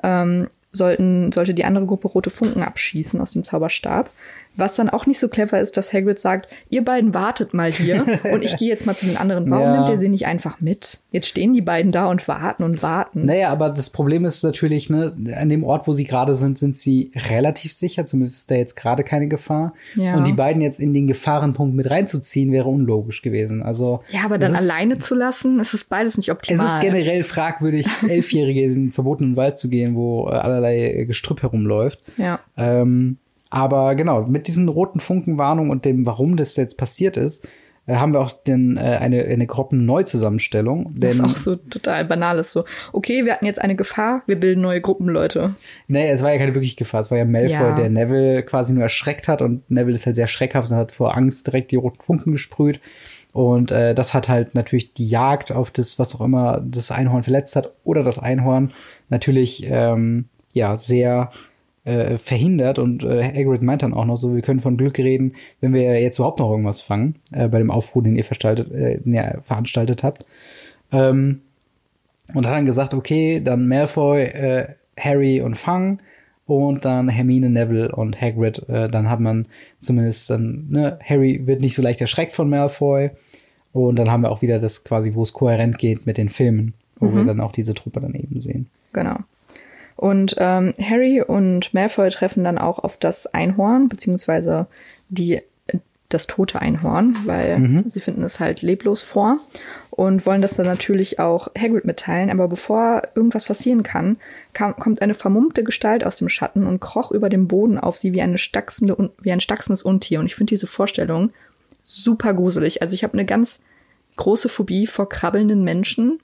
[0.02, 4.10] ähm, sollten, sollte die andere Gruppe rote Funken abschießen aus dem Zauberstab.
[4.58, 8.06] Was dann auch nicht so clever ist, dass Hagrid sagt, ihr beiden wartet mal hier
[8.34, 9.50] und ich gehe jetzt mal zu den anderen.
[9.50, 9.76] Warum Ja.
[9.76, 11.00] nimmt ihr sie nicht einfach mit?
[11.12, 13.26] Jetzt stehen die beiden da und warten und warten.
[13.26, 16.76] Naja, aber das Problem ist natürlich, ne, an dem Ort, wo sie gerade sind, sind
[16.76, 18.06] sie relativ sicher.
[18.06, 19.74] Zumindest ist da jetzt gerade keine Gefahr.
[19.96, 20.16] Ja.
[20.18, 23.62] Und die beiden jetzt in den Gefahrenpunkt mit reinzuziehen, wäre unlogisch gewesen.
[23.64, 26.66] Also Ja, aber dann es ist, alleine zu lassen, es ist beides nicht Es optimal.
[26.66, 31.42] ist generell fragwürdig, Elfjährige in den verbotenen Wald zu gehen, wo äh, allerlei äh, Gestrüpp
[31.44, 32.00] herumläuft.
[32.18, 32.40] ja.
[32.58, 33.18] Ähm,
[33.50, 37.48] aber genau, mit diesen roten Funkenwarnungen und dem, warum das jetzt passiert ist,
[37.86, 40.94] äh, haben wir auch den, äh, eine, eine Gruppen-Neuzusammenstellung.
[40.96, 42.66] Das ist Denn, auch so total banal ist so.
[42.94, 45.56] Okay, wir hatten jetzt eine Gefahr, wir bilden neue Gruppen, Leute.
[45.88, 47.02] naja, es war ja keine wirkliche Gefahr.
[47.02, 47.76] Es war ja Malfoy, Ja.
[47.76, 51.16] der Neville quasi nur erschreckt hat und Neville ist halt sehr schreckhaft und hat vor
[51.16, 52.80] Angst direkt die roten Funken gesprüht.
[53.34, 57.24] Und äh, das hat halt natürlich die Jagd auf das, was auch immer das Einhorn
[57.24, 58.72] verletzt hat oder das Einhorn
[59.10, 61.30] natürlich ähm, ja sehr
[61.88, 65.34] äh, verhindert und äh, Hagrid meint dann auch noch so, wir können von Glück reden,
[65.62, 69.00] wenn wir jetzt überhaupt noch irgendwas fangen äh, bei dem Aufruhr, den ihr, verstaltet, äh,
[69.00, 70.26] den ihr veranstaltet habt.
[70.92, 71.42] Ähm,
[72.34, 74.68] und hat dann gesagt, okay, dann Malfoy, äh,
[75.00, 76.00] Harry und Fang
[76.46, 78.68] und dann Hermine, Neville und Hagrid.
[78.68, 79.48] Äh, dann hat man
[79.80, 83.12] zumindest dann, ne, Harry wird nicht so leicht erschreckt von Malfoy.
[83.72, 86.74] Und dann haben wir auch wieder das quasi, wo es kohärent geht mit den Filmen,
[87.00, 88.68] wo wir dann auch diese Truppe dann eben sehen.
[88.92, 89.18] Genau.
[89.98, 94.68] Und ähm, Harry und Malfoy treffen dann auch auf das Einhorn, beziehungsweise
[95.10, 95.42] die,
[96.10, 99.40] das tote Einhorn, weil sie finden es halt leblos vor
[99.90, 102.30] und wollen das dann natürlich auch Hagrid mitteilen.
[102.30, 104.18] Aber bevor irgendwas passieren kann,
[104.54, 108.14] kam, kommt eine vermummte Gestalt aus dem Schatten und kroch über dem Boden auf sie
[108.14, 110.20] wie, eine stachsende, wie ein stachsendes Untier.
[110.20, 111.32] Und ich finde diese Vorstellung
[111.84, 112.82] super gruselig.
[112.84, 113.62] Also ich habe eine ganz
[114.18, 116.20] große Phobie vor krabbelnden Menschen.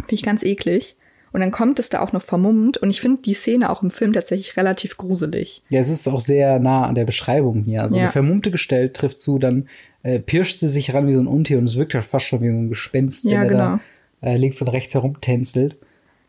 [0.00, 0.96] Finde ich ganz eklig.
[1.32, 2.76] Und dann kommt es da auch noch vermummt.
[2.78, 5.62] Und ich finde die Szene auch im Film tatsächlich relativ gruselig.
[5.70, 7.82] Ja, es ist auch sehr nah an der Beschreibung hier.
[7.82, 8.02] Also Ja.
[8.04, 9.66] eine vermummte Gestalt trifft zu, dann
[10.02, 12.42] äh, pirscht sie sich ran wie so ein Untier und es wirkt ja fast schon
[12.42, 13.78] wie so ein Gespenst, Ja, wenn er genau.
[14.20, 15.78] da äh, links und rechts herumtänzelt.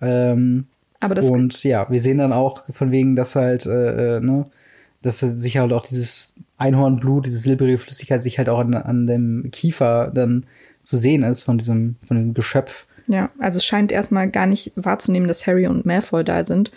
[0.02, 0.66] Ähm,
[1.00, 4.44] Aber das, und ja, wir sehen dann auch von wegen, dass halt, äh, äh, ne,
[5.02, 9.50] dass sich halt auch dieses Einhornblut, diese silbrige Flüssigkeit sich halt auch an, an dem
[9.52, 10.46] Kiefer dann
[10.84, 12.86] zu sehen ist von diesem, von dem Geschöpf.
[13.08, 16.72] Ja, also es scheint erstmal gar nicht wahrzunehmen, dass Harry und Malfoy da sind,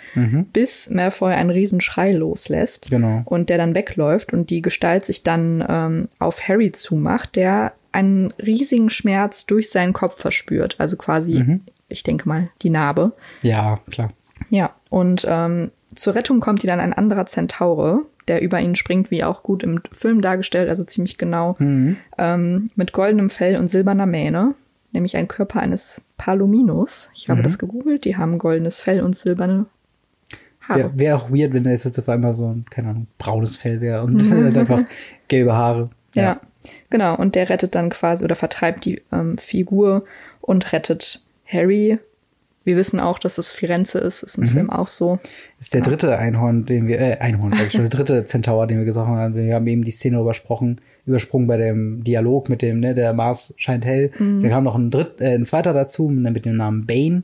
[0.52, 2.90] bis Malfoy einen Riesenschrei loslässt.
[2.90, 3.22] Genau.
[3.24, 8.32] Und der dann wegläuft und die Gestalt sich dann ähm, auf Harry zumacht, der einen
[8.32, 10.76] riesigen Schmerz durch seinen Kopf verspürt.
[10.78, 13.12] Also quasi, ich denke mal, die Narbe.
[13.42, 14.10] Ja, klar.
[14.50, 19.10] Ja, und ähm, zur Rettung kommt ihr dann ein anderer Zentaure, der über ihn springt,
[19.10, 21.56] wie auch gut im Film dargestellt, also ziemlich genau,
[22.18, 24.54] ähm, mit goldenem Fell und silberner Mähne,
[24.92, 27.10] nämlich ein Körper eines Palominus.
[27.14, 29.66] Ich habe das gegoogelt, die haben goldenes Fell und silberne
[30.60, 30.80] Haare.
[30.80, 33.80] Wäre wär auch weird, wenn er jetzt auf einmal so ein, keine Ahnung, braunes Fell
[33.80, 34.80] wäre und halt einfach
[35.28, 35.90] gelbe Haare.
[36.14, 36.40] Ja.
[36.90, 37.16] genau.
[37.16, 40.04] Und der rettet dann quasi oder vertreibt die ähm, Figur
[40.40, 41.98] und rettet Harry.
[42.64, 44.48] Wir wissen auch, dass es Firenze ist, ist im Mhm.
[44.48, 45.20] Film auch so.
[45.60, 48.78] ist der dritte Einhorn, den wir, äh, Einhorn, sag ich schon, der dritte Zentaur, den
[48.78, 49.34] wir gesagt haben.
[49.36, 53.54] Wir haben eben die Szene übersprochen, übersprungen bei dem Dialog mit dem, ne, der Mars
[53.56, 54.10] scheint hell.
[54.42, 57.22] Da kam noch ein dritt, äh, ein zweiter dazu, mit dem Namen Bane.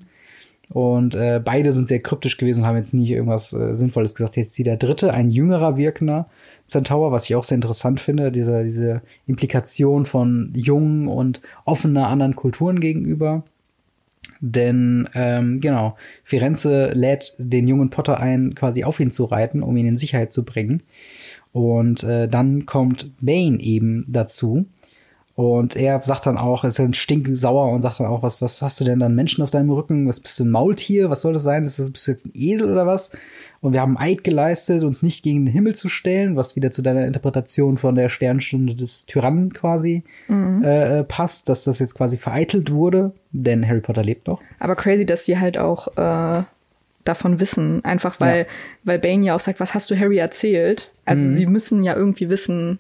[0.71, 4.37] Und äh, beide sind sehr kryptisch gewesen und haben jetzt nie irgendwas äh, Sinnvolles gesagt.
[4.37, 6.29] Jetzt hier der dritte, ein jüngerer wirkender
[6.67, 12.37] Centaur, was ich auch sehr interessant finde, diese, diese Implikation von jungen und offener anderen
[12.37, 13.43] Kulturen gegenüber.
[14.41, 19.77] Denn ähm, genau, Firenze lädt den jungen Potter ein, quasi auf ihn zu reiten, um
[19.77, 20.83] ihn in Sicherheit zu bringen.
[21.53, 24.67] Und äh, dann kommt Bane eben dazu.
[25.35, 28.81] Und er sagt dann auch, ist dann stinksauer und sagt dann auch, was, was hast
[28.81, 30.07] du denn dann Menschen auf deinem Rücken?
[30.07, 31.09] Was bist du ein Maultier?
[31.09, 31.63] Was soll das sein?
[31.63, 33.13] Ist das, bist du jetzt ein Esel oder was?
[33.63, 36.83] Und wir haben Eid geleistet, uns nicht gegen den Himmel zu stellen, was wieder zu
[36.83, 40.65] deiner Interpretation von der Sternstunde des Tyrannen quasi mhm.
[40.65, 44.41] äh, passt, dass das jetzt quasi vereitelt wurde, denn Harry Potter lebt noch.
[44.59, 46.43] Aber crazy, dass sie halt auch äh,
[47.05, 48.47] davon wissen, einfach weil, ja.
[48.85, 50.93] weil Bane ja auch sagt, was hast du Harry erzählt?
[51.05, 51.35] Also mhm.
[51.37, 52.79] sie müssen ja irgendwie wissen,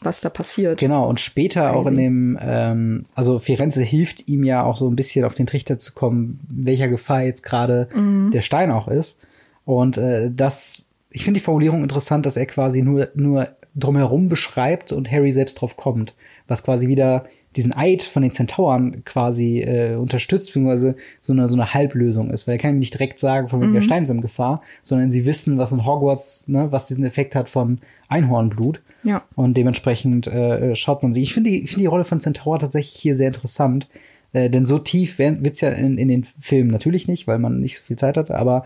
[0.00, 0.78] was da passiert.
[0.78, 1.76] Genau, und später Crazy.
[1.76, 5.46] auch in dem, ähm, also Firenze hilft ihm ja auch so ein bisschen auf den
[5.46, 8.30] Trichter zu kommen, welcher Gefahr jetzt gerade mhm.
[8.30, 9.18] der Stein auch ist.
[9.64, 14.92] Und äh, das, ich finde die Formulierung interessant, dass er quasi nur, nur drumherum beschreibt
[14.92, 16.14] und Harry selbst drauf kommt,
[16.46, 21.56] was quasi wieder diesen Eid von den Zentauren quasi äh, unterstützt, beziehungsweise so eine, so
[21.56, 23.76] eine Halblösung ist, weil er kann ihm nicht direkt sagen, von wegen mhm.
[23.76, 27.34] der Stein ist in Gefahr, sondern sie wissen, was in Hogwarts, ne, was diesen Effekt
[27.34, 28.80] hat von Einhornblut.
[29.02, 29.22] Ja.
[29.34, 31.22] Und dementsprechend äh, schaut man sie.
[31.22, 33.88] Ich finde die, ich finde die Rolle von Centaur tatsächlich hier sehr interessant.
[34.32, 37.60] Äh, denn so tief wird es ja in, in den Filmen natürlich nicht, weil man
[37.60, 38.64] nicht so viel Zeit hat, aber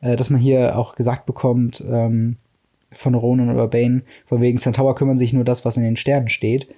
[0.00, 2.36] äh, dass man hier auch gesagt bekommt ähm,
[2.92, 6.28] von Ronan oder Bane, von wegen Centaur kümmern sich nur das, was in den Sternen
[6.28, 6.68] steht.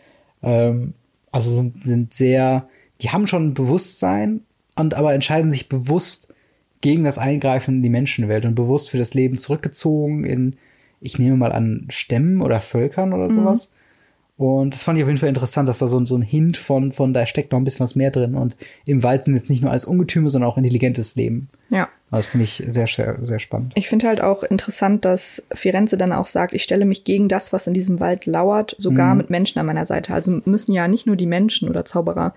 [0.43, 0.95] Ähm,
[1.31, 2.69] also sind, sind sehr,
[3.01, 4.43] die haben schon ein Bewusstsein
[4.77, 6.33] und aber entscheiden sich bewusst
[6.81, 10.57] gegen das Eingreifen in die Menschenwelt und bewusst für das Leben zurückgezogen in
[11.01, 13.35] ich nehme mal an, Stämmen oder Völkern oder mhm.
[13.35, 13.73] sowas.
[14.37, 16.93] Und das fand ich auf jeden Fall interessant, dass da so, so ein Hint von,
[16.93, 18.35] von, da steckt noch ein bisschen was mehr drin.
[18.35, 21.49] Und im Wald sind jetzt nicht nur alles Ungetüme, sondern auch intelligentes Leben.
[21.69, 21.89] Ja.
[22.11, 23.73] Das finde ich sehr, sehr, sehr spannend.
[23.77, 27.53] Ich finde halt auch interessant, dass Firenze dann auch sagt, ich stelle mich gegen das,
[27.53, 29.19] was in diesem Wald lauert, sogar mhm.
[29.19, 30.13] mit Menschen an meiner Seite.
[30.13, 32.35] Also müssen ja nicht nur die Menschen oder Zauberer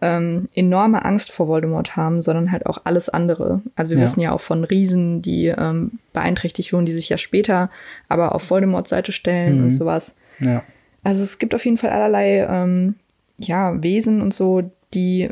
[0.00, 3.62] ähm, enorme Angst vor Voldemort haben, sondern halt auch alles andere.
[3.76, 4.02] Also wir ja.
[4.02, 7.70] wissen ja auch von Riesen, die ähm, beeinträchtigt wurden, die sich ja später
[8.08, 9.64] aber auf Voldemorts Seite stellen mhm.
[9.64, 10.14] und sowas.
[10.40, 10.64] Ja.
[11.04, 12.96] Also es gibt auf jeden Fall allerlei ähm,
[13.38, 15.30] ja, Wesen und so, die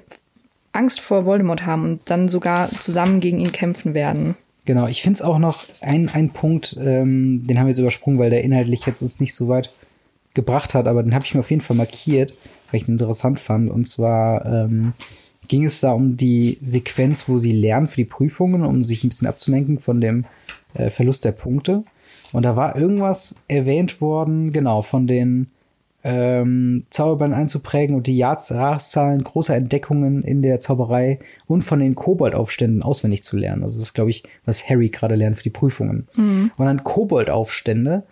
[0.72, 4.36] Angst vor Voldemort haben und dann sogar zusammen gegen ihn kämpfen werden.
[4.64, 8.18] Genau, ich finde es auch noch ein, ein Punkt, ähm, den haben wir jetzt übersprungen,
[8.18, 9.70] weil der inhaltlich jetzt uns nicht so weit
[10.34, 12.34] gebracht hat, aber den habe ich mir auf jeden Fall markiert
[12.70, 13.70] weil ich ihn interessant fand.
[13.70, 14.92] Und zwar ähm,
[15.48, 19.08] ging es da um die Sequenz, wo sie lernen für die Prüfungen, um sich ein
[19.08, 20.24] bisschen abzulenken von dem
[20.74, 21.84] äh, Verlust der Punkte.
[22.32, 25.48] Und da war irgendwas erwähnt worden, genau, von den
[26.02, 32.82] ähm, Zauberbällen einzuprägen und die Jahreszahlen großer Entdeckungen in der Zauberei und von den Koboldaufständen
[32.82, 33.62] auswendig zu lernen.
[33.62, 36.08] Also das ist, glaube ich, was Harry gerade lernt für die Prüfungen.
[36.16, 36.52] Mhm.
[36.56, 38.04] Und dann Koboldaufstände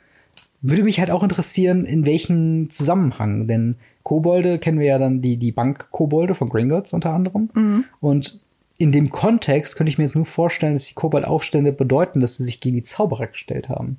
[0.60, 5.36] würde mich halt auch interessieren, in welchem Zusammenhang, denn Kobolde kennen wir ja dann die,
[5.36, 7.50] die Bank-Kobolde von Gringotts unter anderem.
[7.54, 7.84] Mhm.
[8.00, 8.40] Und
[8.76, 12.44] in dem Kontext könnte ich mir jetzt nur vorstellen, dass die Koboldaufstände bedeuten, dass sie
[12.44, 13.98] sich gegen die Zauberer gestellt haben.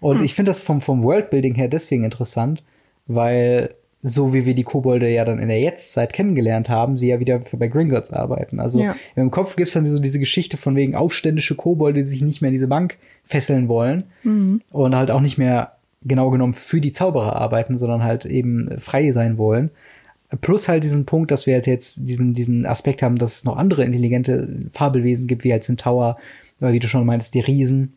[0.00, 0.24] Und mhm.
[0.24, 2.62] ich finde das vom, vom Worldbuilding her deswegen interessant,
[3.06, 7.20] weil so wie wir die Kobolde ja dann in der Jetztzeit kennengelernt haben, sie ja
[7.20, 8.58] wieder bei Gringotts arbeiten.
[8.58, 8.96] Also ja.
[9.14, 12.42] im Kopf gibt es dann so diese Geschichte von wegen aufständische Kobolde, die sich nicht
[12.42, 14.60] mehr in diese Bank fesseln wollen mhm.
[14.70, 19.12] und halt auch nicht mehr genau genommen für die Zauberer arbeiten, sondern halt eben frei
[19.12, 19.70] sein wollen.
[20.40, 23.56] Plus halt diesen Punkt, dass wir halt jetzt diesen, diesen Aspekt haben, dass es noch
[23.56, 26.16] andere intelligente Fabelwesen gibt, wie halt Centaur,
[26.60, 27.92] oder wie du schon meintest, die Riesen,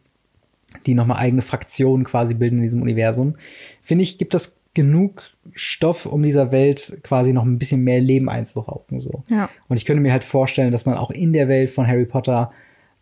[0.86, 3.36] die nochmal eigene Fraktionen quasi bilden in diesem Universum.
[3.82, 8.30] Finde ich, gibt das genug Stoff, um dieser Welt quasi noch ein bisschen mehr Leben
[8.30, 9.24] einzuhauchen, so.
[9.28, 9.50] Ja.
[9.68, 12.52] Und ich könnte mir halt vorstellen, dass man auch in der Welt von Harry Potter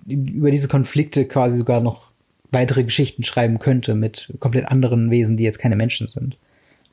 [0.08, 2.12] über diese Konflikte quasi sogar noch
[2.52, 6.38] weitere Geschichten schreiben könnte mit komplett anderen Wesen, die jetzt keine Menschen sind.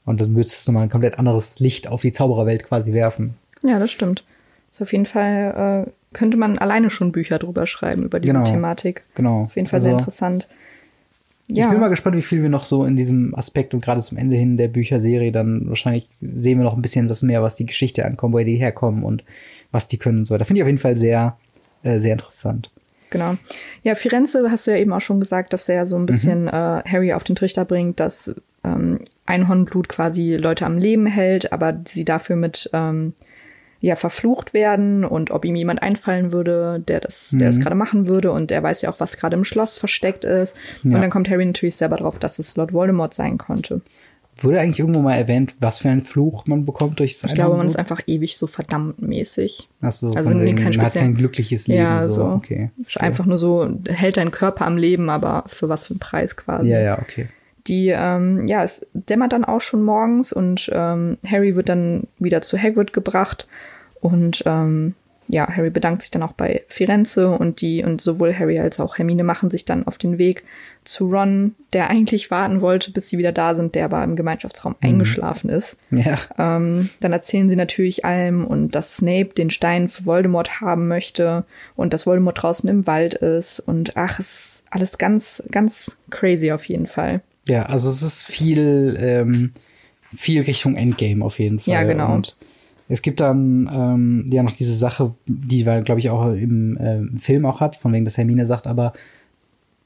[0.05, 3.35] Und dann würde es nochmal ein komplett anderes Licht auf die Zaubererwelt quasi werfen.
[3.63, 4.25] Ja, das stimmt.
[4.73, 8.45] Das auf jeden Fall äh, könnte man alleine schon Bücher drüber schreiben, über diese genau,
[8.45, 9.05] Thematik.
[9.15, 9.43] Genau.
[9.43, 10.49] Auf jeden Fall also, sehr interessant.
[11.53, 11.67] Ja.
[11.67, 14.19] Ich bin mal gespannt, wie viel wir noch so in diesem Aspekt und gerade zum
[14.19, 17.67] Ende hin der Bücherserie dann wahrscheinlich sehen wir noch ein bisschen was mehr, was die
[17.67, 19.25] Geschichte ankommt, woher die herkommen und
[19.73, 20.39] was die können und so.
[20.39, 21.37] Da finde ich auf jeden Fall sehr,
[21.83, 22.71] äh, sehr interessant.
[23.11, 23.35] Genau.
[23.83, 26.49] Ja, Firenze hast du ja eben auch schon gesagt, dass er so ein bisschen mhm.
[26.49, 31.81] äh, Harry auf den Trichter bringt, dass ähm, Einhornblut quasi Leute am Leben hält, aber
[31.89, 33.15] sie dafür mit ähm,
[33.81, 37.39] ja verflucht werden und ob ihm jemand einfallen würde, der das, mhm.
[37.39, 40.25] der das gerade machen würde und er weiß ja auch, was gerade im Schloss versteckt
[40.25, 40.57] ist.
[40.85, 40.97] Ja.
[40.97, 43.81] Und dann kommt Harry natürlich selber drauf, dass es Lord Voldemort sein konnte.
[44.43, 47.57] Wurde eigentlich irgendwo mal erwähnt, was für einen Fluch man bekommt durch sein Ich glaube,
[47.59, 49.69] man ist einfach ewig so verdammt mäßig.
[49.83, 51.83] Ach so, also nee, kein man hat kein glückliches Leben.
[51.83, 52.15] Ja, so.
[52.15, 52.25] so.
[52.25, 52.71] Okay.
[52.81, 56.37] Ist einfach nur so, hält deinen Körper am Leben, aber für was für einen Preis
[56.37, 56.71] quasi.
[56.71, 57.29] Ja, ja, okay.
[57.67, 62.41] Die, ähm, ja, es dämmert dann auch schon morgens und ähm, Harry wird dann wieder
[62.41, 63.47] zu Hagrid gebracht
[64.01, 64.95] und ähm,
[65.33, 68.99] ja, Harry bedankt sich dann auch bei Firenze und die und sowohl Harry als auch
[68.99, 70.45] Hermine machen sich dann auf den Weg
[70.85, 74.73] zu Ron, der eigentlich warten wollte, bis sie wieder da sind, der aber im Gemeinschaftsraum
[74.81, 74.89] mhm.
[74.89, 75.77] eingeschlafen ist.
[75.91, 76.19] Ja.
[76.39, 81.45] Ähm, dann erzählen sie natürlich allem und dass Snape den Stein für Voldemort haben möchte
[81.77, 86.51] und dass Voldemort draußen im Wald ist und ach, es ist alles ganz, ganz crazy
[86.51, 87.21] auf jeden Fall.
[87.47, 89.53] Ja, also es ist viel, ähm,
[90.17, 91.75] viel Richtung Endgame auf jeden Fall.
[91.75, 92.15] Ja, genau.
[92.15, 92.37] Und
[92.91, 97.19] es gibt dann ähm, ja noch diese Sache, die wir, glaube ich, auch im äh,
[97.19, 98.93] Film auch hat, von wegen, dass Hermine sagt, aber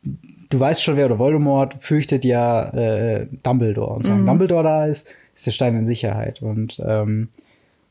[0.02, 3.94] du weißt schon, wer oder Voldemort fürchtet ja äh, Dumbledore.
[3.94, 4.26] Und solange mhm.
[4.26, 6.40] Dumbledore da ist, ist der Stein in Sicherheit.
[6.40, 7.28] Und ähm,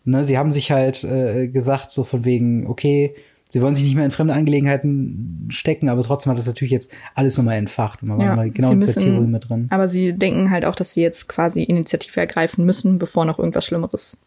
[0.04, 3.14] ne, sie haben sich halt äh, gesagt, so von wegen, okay,
[3.50, 6.92] sie wollen sich nicht mehr in fremde Angelegenheiten stecken, aber trotzdem hat das natürlich jetzt
[7.14, 8.02] alles nochmal entfacht.
[8.02, 9.68] Und man ja, war mal genau in dieser Theorie mit drin.
[9.70, 13.66] Aber sie denken halt auch, dass sie jetzt quasi Initiative ergreifen müssen, bevor noch irgendwas
[13.66, 14.18] Schlimmeres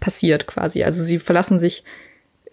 [0.00, 0.84] passiert quasi.
[0.84, 1.84] Also sie verlassen sich,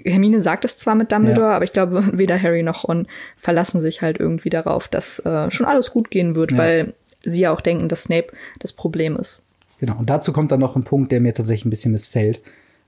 [0.03, 1.55] Hermine sagt es zwar mit Dumbledore, ja.
[1.55, 5.65] aber ich glaube, weder Harry noch Ron verlassen sich halt irgendwie darauf, dass äh, schon
[5.65, 6.57] alles gut gehen wird, ja.
[6.57, 8.27] weil sie ja auch denken, dass Snape
[8.59, 9.45] das Problem ist.
[9.79, 12.41] Genau, und dazu kommt dann noch ein Punkt, der mir tatsächlich ein bisschen missfällt.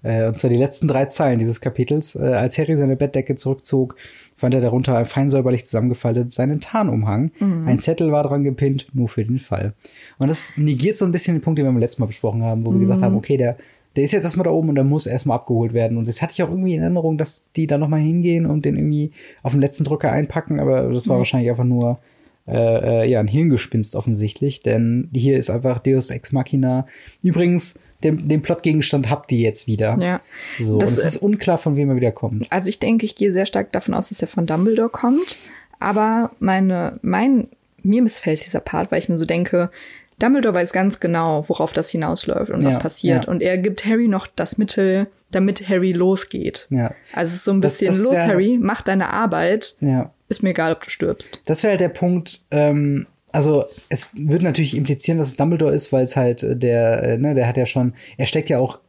[0.04, 2.16] Äh, und zwar die letzten drei Zeilen dieses Kapitels.
[2.16, 3.96] Äh, als Harry seine Bettdecke zurückzog,
[4.38, 7.32] fand er darunter fein säuberlich zusammengefaltet seinen Tarnumhang.
[7.40, 7.68] Mhm.
[7.68, 9.74] Ein Zettel war dran gepinnt, nur für den Fall.
[10.18, 12.66] Und das negiert so ein bisschen den Punkt, den wir beim letzten Mal besprochen haben,
[12.66, 12.76] wo mhm.
[12.76, 13.58] wir gesagt haben, okay, der
[13.98, 15.98] der ist jetzt erstmal da oben und der muss erstmal abgeholt werden.
[15.98, 18.78] Und das hatte ich auch irgendwie in Erinnerung, dass die da nochmal hingehen und den
[18.78, 21.20] irgendwie auf den letzten Drücker einpacken, aber das war mhm.
[21.20, 22.00] wahrscheinlich einfach nur
[22.48, 26.86] äh, äh, ja, ein Hirngespinst offensichtlich, denn hier ist einfach Deus Ex Machina.
[27.24, 29.98] Übrigens, den, den Plotgegenstand habt ihr jetzt wieder.
[30.00, 30.22] Ja.
[30.60, 32.50] So, das, und es ist unklar, von wem er wieder kommt.
[32.52, 35.36] Also ich denke, ich gehe sehr stark davon aus, dass er von Dumbledore kommt.
[35.80, 37.48] Aber meine, mein,
[37.84, 39.72] mir missfällt dieser Part, weil ich mir so denke,
[40.20, 43.26] Dumbledore weiß ganz genau, worauf das hinausläuft und ja, was passiert.
[43.26, 43.32] Ja.
[43.32, 46.68] Und er gibt Harry noch das Mittel, damit Harry losgeht.
[46.70, 46.94] Ja.
[47.14, 49.76] Also es ist so ein bisschen, das, das los, Harry, mach deine Arbeit.
[49.80, 50.12] Ja.
[50.30, 51.42] Ist mir egal, ob du stirbst.
[51.46, 55.92] Das wäre halt der Punkt, ähm, also es würde natürlich implizieren, dass es Dumbledore ist,
[55.94, 58.80] weil es halt äh, der, äh, ne, der hat ja schon, er steckt ja auch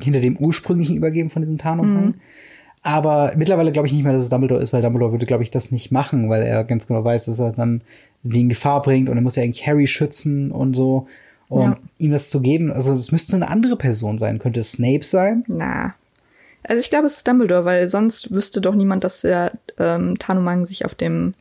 [0.00, 2.06] hinter dem ursprünglichen Übergeben von diesem Tarnumhang.
[2.06, 2.14] Mhm.
[2.82, 5.50] Aber mittlerweile glaube ich nicht mehr, dass es Dumbledore ist, weil Dumbledore würde, glaube ich,
[5.50, 7.80] das nicht machen, weil er ganz genau weiß, dass er dann
[8.24, 11.06] die in Gefahr bringt und er muss ja eigentlich Harry schützen und so.
[11.50, 11.78] Und ja.
[11.98, 14.38] ihm das zu geben, also es müsste eine andere Person sein.
[14.38, 15.44] Könnte es Snape sein?
[15.46, 15.94] Na.
[16.62, 20.64] Also ich glaube, es ist Dumbledore, weil sonst wüsste doch niemand, dass der ähm, Tarnumhang
[20.64, 21.34] sich auf dem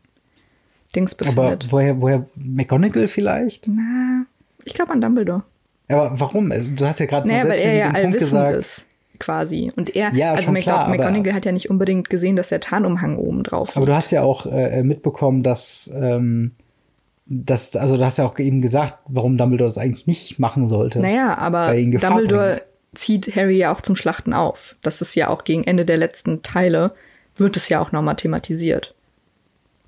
[0.94, 1.66] Dings befindet.
[1.66, 3.70] Aber woher, woher McGonagall vielleicht?
[3.70, 4.26] Na,
[4.66, 5.44] ich glaube an Dumbledore.
[5.88, 6.52] Aber warum?
[6.52, 8.86] Also, du hast ja gerade naja, weil er ja allwissend gesagt, ist
[9.20, 9.72] quasi.
[9.76, 13.18] Und er, ja, also Mac klar, McGonagall hat ja nicht unbedingt gesehen, dass der Tarnumhang
[13.18, 13.78] oben drauf liegt.
[13.78, 16.52] Aber du hast ja auch äh, mitbekommen, dass ähm,
[17.26, 21.00] das, also du hast ja auch eben gesagt, warum Dumbledore das eigentlich nicht machen sollte.
[21.00, 22.64] Naja, aber Dumbledore bringt.
[22.94, 24.76] zieht Harry ja auch zum Schlachten auf.
[24.82, 26.94] Das ist ja auch gegen Ende der letzten Teile,
[27.36, 28.94] wird es ja auch nochmal thematisiert.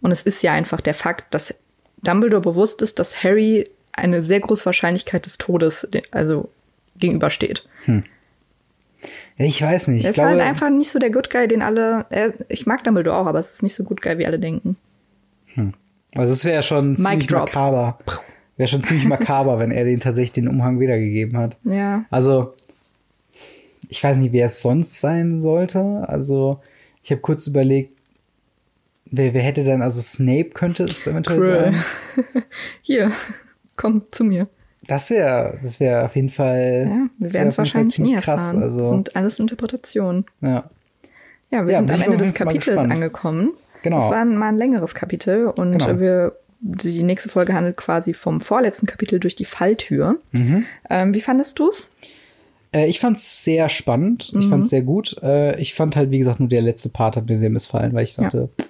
[0.02, 1.56] Und es ist ja einfach der Fakt, dass
[2.04, 6.50] Dumbledore bewusst ist, dass Harry eine sehr große Wahrscheinlichkeit des Todes also
[6.98, 7.68] gegenübersteht.
[7.86, 8.04] Hm.
[9.38, 10.06] Ich weiß nicht.
[10.06, 12.06] Er ist glaube, halt einfach nicht so der Good Guy, den alle.
[12.10, 14.78] Er, ich mag Dumbledore auch, aber es ist nicht so Good Guy, wie alle denken.
[15.54, 15.74] Hm.
[16.16, 18.00] Also es wäre schon ziemlich makaber.
[18.58, 21.58] Wäre schon ziemlich makaber, wenn er den tatsächlich den Umhang wiedergegeben hat.
[21.66, 22.06] Ja.
[22.10, 22.54] Also,
[23.90, 26.06] ich weiß nicht, wer es sonst sein sollte.
[26.08, 26.62] Also,
[27.04, 27.92] ich habe kurz überlegt,
[29.06, 31.74] wer, wer hätte denn, also Snape könnte es eventuell Cruel.
[32.14, 32.44] sein.
[32.82, 33.12] Hier,
[33.76, 34.48] komm zu mir.
[34.88, 36.88] Das wäre, das wäre auf jeden Fall.
[36.88, 38.48] Ja, wir werden es wahrscheinlich nie krass.
[38.48, 38.64] Erfahren.
[38.64, 40.26] Also, das sind alles Interpretationen.
[40.42, 40.70] Ja.
[41.52, 43.54] Ja, wir ja, sind am Ende des Kapitels angekommen.
[43.86, 44.00] Genau.
[44.00, 46.00] Es war mal ein längeres Kapitel und genau.
[46.00, 50.18] wir die nächste Folge handelt quasi vom vorletzten Kapitel durch die Falltür.
[50.32, 50.66] Mhm.
[50.90, 51.92] Ähm, wie fandest du's?
[52.72, 54.34] Äh, ich fand's sehr spannend.
[54.34, 54.42] Mhm.
[54.42, 55.18] Ich fand's sehr gut.
[55.22, 58.06] Äh, ich fand halt, wie gesagt, nur der letzte Part hat mir sehr missfallen, weil
[58.06, 58.66] ich dachte, ja.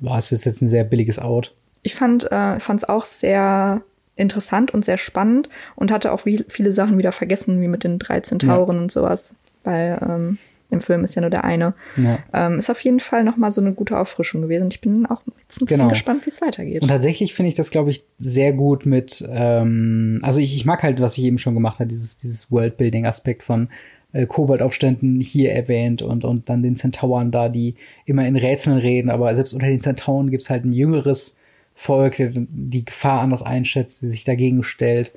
[0.00, 1.54] boah, es ist jetzt ein sehr billiges Out.
[1.82, 3.82] Ich fand, äh, fand's auch sehr
[4.16, 8.00] interessant und sehr spannend und hatte auch wie, viele Sachen wieder vergessen, wie mit den
[8.00, 8.82] 13 Tauren ja.
[8.82, 9.36] und sowas.
[9.62, 10.38] Weil ähm,
[10.70, 11.74] im Film ist ja nur der eine.
[11.96, 12.18] Ja.
[12.32, 14.68] Ähm, ist auf jeden Fall nochmal so eine gute Auffrischung gewesen.
[14.70, 15.88] Ich bin auch jetzt ein bisschen genau.
[15.88, 16.82] gespannt, wie es weitergeht.
[16.82, 20.82] Und tatsächlich finde ich das, glaube ich, sehr gut mit, ähm, also ich, ich mag
[20.82, 23.68] halt, was ich eben schon gemacht habe, dieses, dieses Worldbuilding-Aspekt von
[24.12, 27.74] äh, Koboldaufständen hier erwähnt und, und dann den Zentauren da, die
[28.06, 31.38] immer in Rätseln reden, aber selbst unter den Zentauren gibt es halt ein jüngeres
[31.74, 35.12] Volk, die Gefahr anders einschätzt, die sich dagegen stellt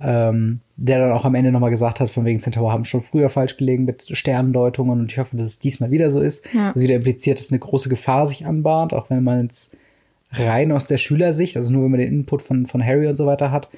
[0.00, 3.28] ähm, der dann auch am Ende nochmal gesagt hat, von wegen Centaur haben schon früher
[3.28, 6.46] falsch gelegen mit Sternendeutungen und ich hoffe, dass es diesmal wieder so ist.
[6.52, 6.72] Ja.
[6.72, 9.76] Also wieder impliziert, dass eine große Gefahr sich anbahnt, auch wenn man jetzt
[10.32, 13.26] rein aus der Schülersicht, also nur wenn man den Input von, von Harry und so
[13.26, 13.68] weiter hat,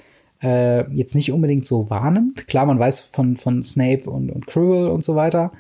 [0.42, 2.46] äh, jetzt nicht unbedingt so wahrnimmt.
[2.48, 5.52] Klar, man weiß von, von Snape und, und Quirrell und so weiter,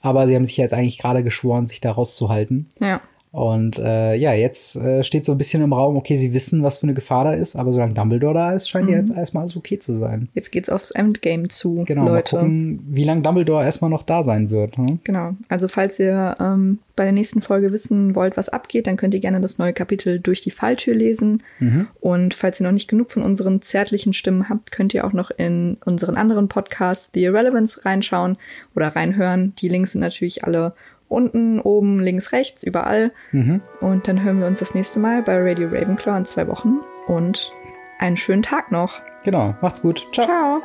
[0.00, 2.70] aber sie haben sich ja jetzt eigentlich gerade geschworen, sich da rauszuhalten.
[2.80, 3.00] Ja.
[3.30, 6.78] Und äh, ja, jetzt äh, steht so ein bisschen im Raum, okay, sie wissen, was
[6.78, 8.92] für eine Gefahr da ist, aber solange Dumbledore da ist, scheint mhm.
[8.92, 10.28] ja jetzt erstmal alles okay zu sein.
[10.34, 12.36] Jetzt geht's aufs Endgame zu, genau, Leute.
[12.36, 14.78] Mal gucken, wie lange Dumbledore erstmal noch da sein wird.
[14.78, 14.98] Ne?
[15.04, 15.34] Genau.
[15.48, 19.20] Also falls ihr ähm, bei der nächsten Folge wissen wollt, was abgeht, dann könnt ihr
[19.20, 21.42] gerne das neue Kapitel durch die Falltür lesen.
[21.60, 21.86] Mhm.
[22.00, 25.30] Und falls ihr noch nicht genug von unseren zärtlichen Stimmen habt, könnt ihr auch noch
[25.30, 28.38] in unseren anderen Podcast The Irrelevance reinschauen
[28.74, 29.52] oder reinhören.
[29.58, 30.72] Die Links sind natürlich alle
[31.08, 33.12] unten, oben, links, rechts, überall.
[33.32, 33.60] Mhm.
[33.80, 36.78] Und dann hören wir uns das nächste Mal bei Radio Ravenclaw in zwei Wochen.
[37.06, 37.52] Und
[37.98, 39.00] einen schönen Tag noch.
[39.24, 40.06] Genau, macht's gut.
[40.12, 40.26] Ciao.
[40.26, 40.62] Ciao.